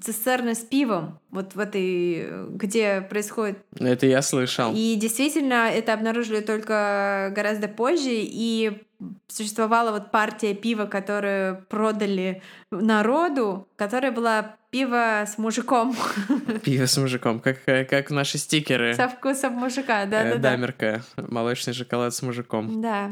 [0.00, 3.58] цистерны с пивом, вот в этой, где происходит...
[3.78, 4.72] Это я слышал.
[4.74, 8.82] И действительно, это обнаружили только гораздо позже, и
[9.28, 15.94] существовала вот партия пива, которую продали народу, которая была пиво с мужиком.
[16.64, 18.94] Пиво с мужиком, как, как наши стикеры.
[18.94, 20.36] Со вкусом мужика, да-да-да.
[20.36, 22.80] Э, дамерка, молочный шоколад с мужиком.
[22.80, 23.10] Да.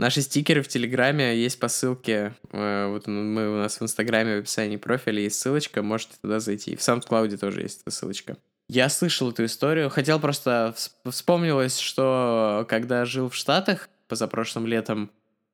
[0.00, 2.34] Наши стикеры в Телеграме есть по ссылке.
[2.52, 6.74] Э, вот мы у нас в Инстаграме в описании профиля есть ссылочка, можете туда зайти.
[6.74, 8.38] В SoundCloud тоже есть эта ссылочка.
[8.66, 10.74] Я слышал эту историю, хотел просто...
[11.04, 15.10] Вспомнилось, что когда жил в Штатах позапрошлым летом,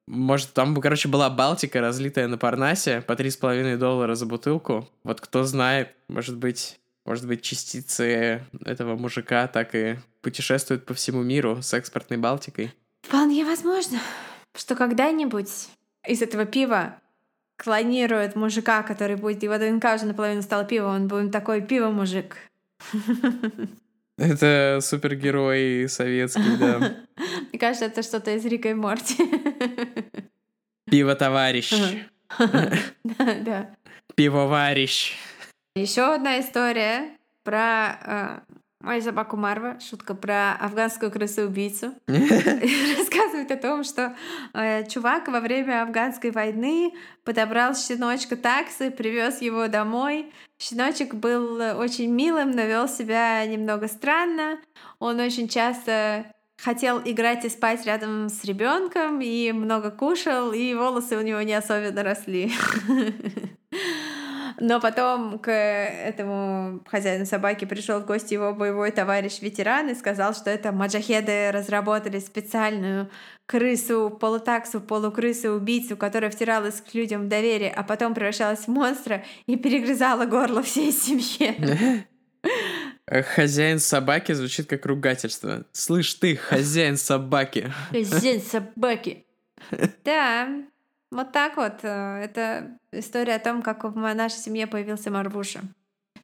[0.07, 4.89] может, там, короче, была Балтика, разлитая на Парнасе, по 3,5 доллара за бутылку.
[5.03, 11.25] Вот кто знает, может быть, может быть, частицы этого мужика так и путешествуют по всему
[11.25, 12.73] миру с экспортной Балтикой.
[13.03, 13.99] Вполне возможно
[14.57, 15.69] что когда-нибудь
[16.07, 17.01] из этого пива
[17.57, 22.37] клонируют мужика, который будет, его ДНК уже наполовину стало пиво, он будет такой пиво-мужик.
[24.19, 26.79] Это супергерой советский, да.
[27.51, 29.23] Мне кажется, это что-то из Рика и Морти.
[30.87, 31.73] Пиво-товарищ.
[33.05, 33.77] Да, да.
[34.17, 35.15] Пивоварищ.
[35.77, 38.43] Еще одна история про
[38.87, 44.17] э, Мою собаку Марва, шутка про афганскую крысу-убийцу, рассказывает о том, что
[44.55, 46.93] э, чувак во время афганской войны
[47.25, 50.33] подобрал щеночка таксы, привез его домой.
[50.59, 54.59] Щеночек был очень милым, но вел себя немного странно.
[54.99, 56.27] Он очень часто
[56.57, 61.55] хотел играть и спать рядом с ребенком и много кушал, и волосы у него не
[61.55, 62.53] особенно росли.
[64.59, 70.35] Но потом к этому хозяину собаки пришел в гости его боевой товарищ ветеран и сказал,
[70.35, 73.11] что это маджахеды разработали специальную
[73.47, 79.25] крысу, полутаксу, полукрысу, убийцу, которая втиралась к людям в доверие, а потом превращалась в монстра
[79.47, 82.07] и перегрызала горло всей семье.
[83.09, 85.65] Хозяин собаки звучит как ругательство.
[85.73, 87.73] Слышь ты, хозяин собаки.
[87.91, 89.27] Хозяин собаки.
[90.05, 90.49] Да,
[91.11, 91.81] вот так вот.
[91.83, 95.61] Э, это история о том, как в нашей семье появился Марвуша.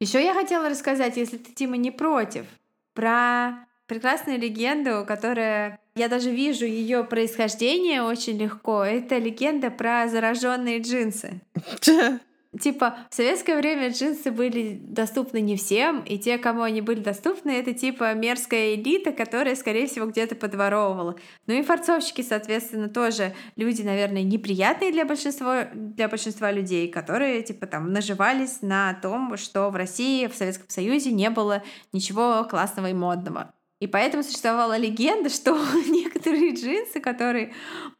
[0.00, 2.46] Еще я хотела рассказать, если ты, Тима, не против,
[2.94, 8.82] про прекрасную легенду, которая я даже вижу ее происхождение очень легко.
[8.82, 11.40] Это легенда про зараженные джинсы.
[12.60, 17.50] Типа, в советское время джинсы были доступны не всем, и те, кому они были доступны,
[17.50, 21.16] это типа мерзкая элита, которая, скорее всего, где-то подворовывала.
[21.46, 27.66] Ну и форцовщики, соответственно, тоже люди, наверное, неприятные для большинства, для большинства людей, которые, типа,
[27.66, 32.92] там, наживались на том, что в России, в Советском Союзе не было ничего классного и
[32.92, 33.54] модного.
[33.82, 35.58] И поэтому существовала легенда, что
[35.88, 37.52] некоторые джинсы, которые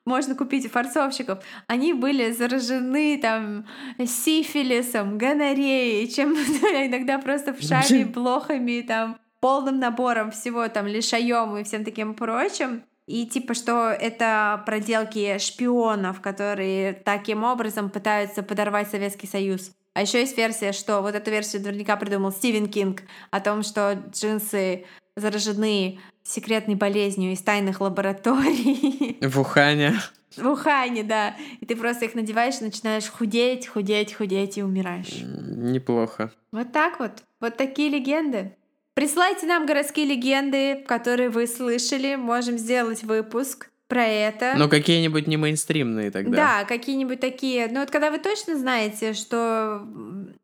[0.07, 3.67] можно купить у форцовщиков, они были заражены там
[3.99, 11.65] сифилисом, гонореей, чем иногда просто в шаре, блохами, там полным набором всего, там, лишаем и
[11.65, 12.85] всем таким прочим.
[13.09, 19.73] И типа, что это проделки шпионов, которые таким образом пытаются подорвать Советский Союз.
[19.95, 23.03] А еще есть версия, что вот эту версию наверняка придумал Стивен Кинг
[23.33, 24.87] о том, что джинсы
[25.17, 29.19] заражены секретной болезнью из тайных лабораторий.
[29.21, 29.95] В Ухане.
[30.37, 31.37] В Ухане, да.
[31.61, 35.23] И ты просто их надеваешь, начинаешь худеть, худеть, худеть и умираешь.
[35.23, 36.33] Неплохо.
[36.53, 37.23] Вот так вот.
[37.41, 38.57] Вот такие легенды.
[38.95, 42.15] Присылайте нам городские легенды, которые вы слышали.
[42.15, 44.55] Можем сделать выпуск про это.
[44.57, 46.37] Ну, какие-нибудь не мейнстримные тогда.
[46.37, 47.69] Да, какие-нибудь такие.
[47.71, 49.83] Ну, вот когда вы точно знаете, что...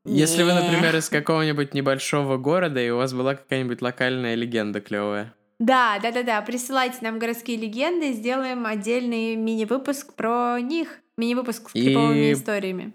[0.05, 5.35] Если вы, например, из какого-нибудь небольшого города, и у вас была какая-нибудь локальная легенда клевая.
[5.59, 6.43] Да, да, да, да.
[6.43, 11.01] Присылайте нам городские легенды, сделаем отдельный мини-выпуск про них.
[11.17, 12.93] Мини-выпуск с И- клиповыми историями.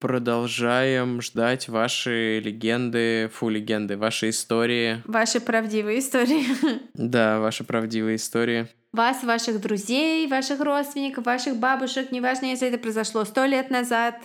[0.00, 5.00] Продолжаем ждать ваши легенды, фу, легенды, ваши истории.
[5.04, 6.44] Ваши правдивые истории.
[6.94, 8.66] Да, ваши правдивые истории.
[8.92, 14.16] Вас, ваших друзей, ваших родственников, ваших бабушек, неважно, если это произошло сто лет назад.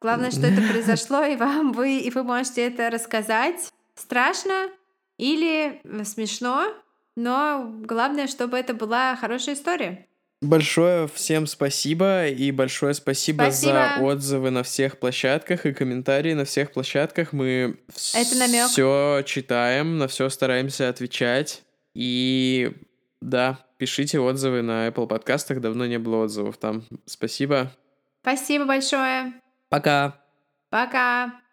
[0.00, 3.70] Главное, что это произошло, и вам вы, и вы можете это рассказать.
[3.94, 4.68] Страшно
[5.16, 6.72] или смешно,
[7.16, 10.06] но главное, чтобы это была хорошая история.
[10.42, 13.94] Большое всем спасибо и большое спасибо, Спасибо.
[13.96, 17.32] за отзывы на всех площадках и комментарии на всех площадках.
[17.32, 21.62] Мы все читаем, на все стараемся отвечать.
[21.94, 22.70] И
[23.20, 25.60] да, пишите отзывы на Apple подкастах.
[25.60, 26.84] Давно не было отзывов там.
[27.06, 27.72] Спасибо.
[28.22, 29.34] Спасибо большое.
[29.68, 30.16] Пока.
[30.70, 31.45] Пока.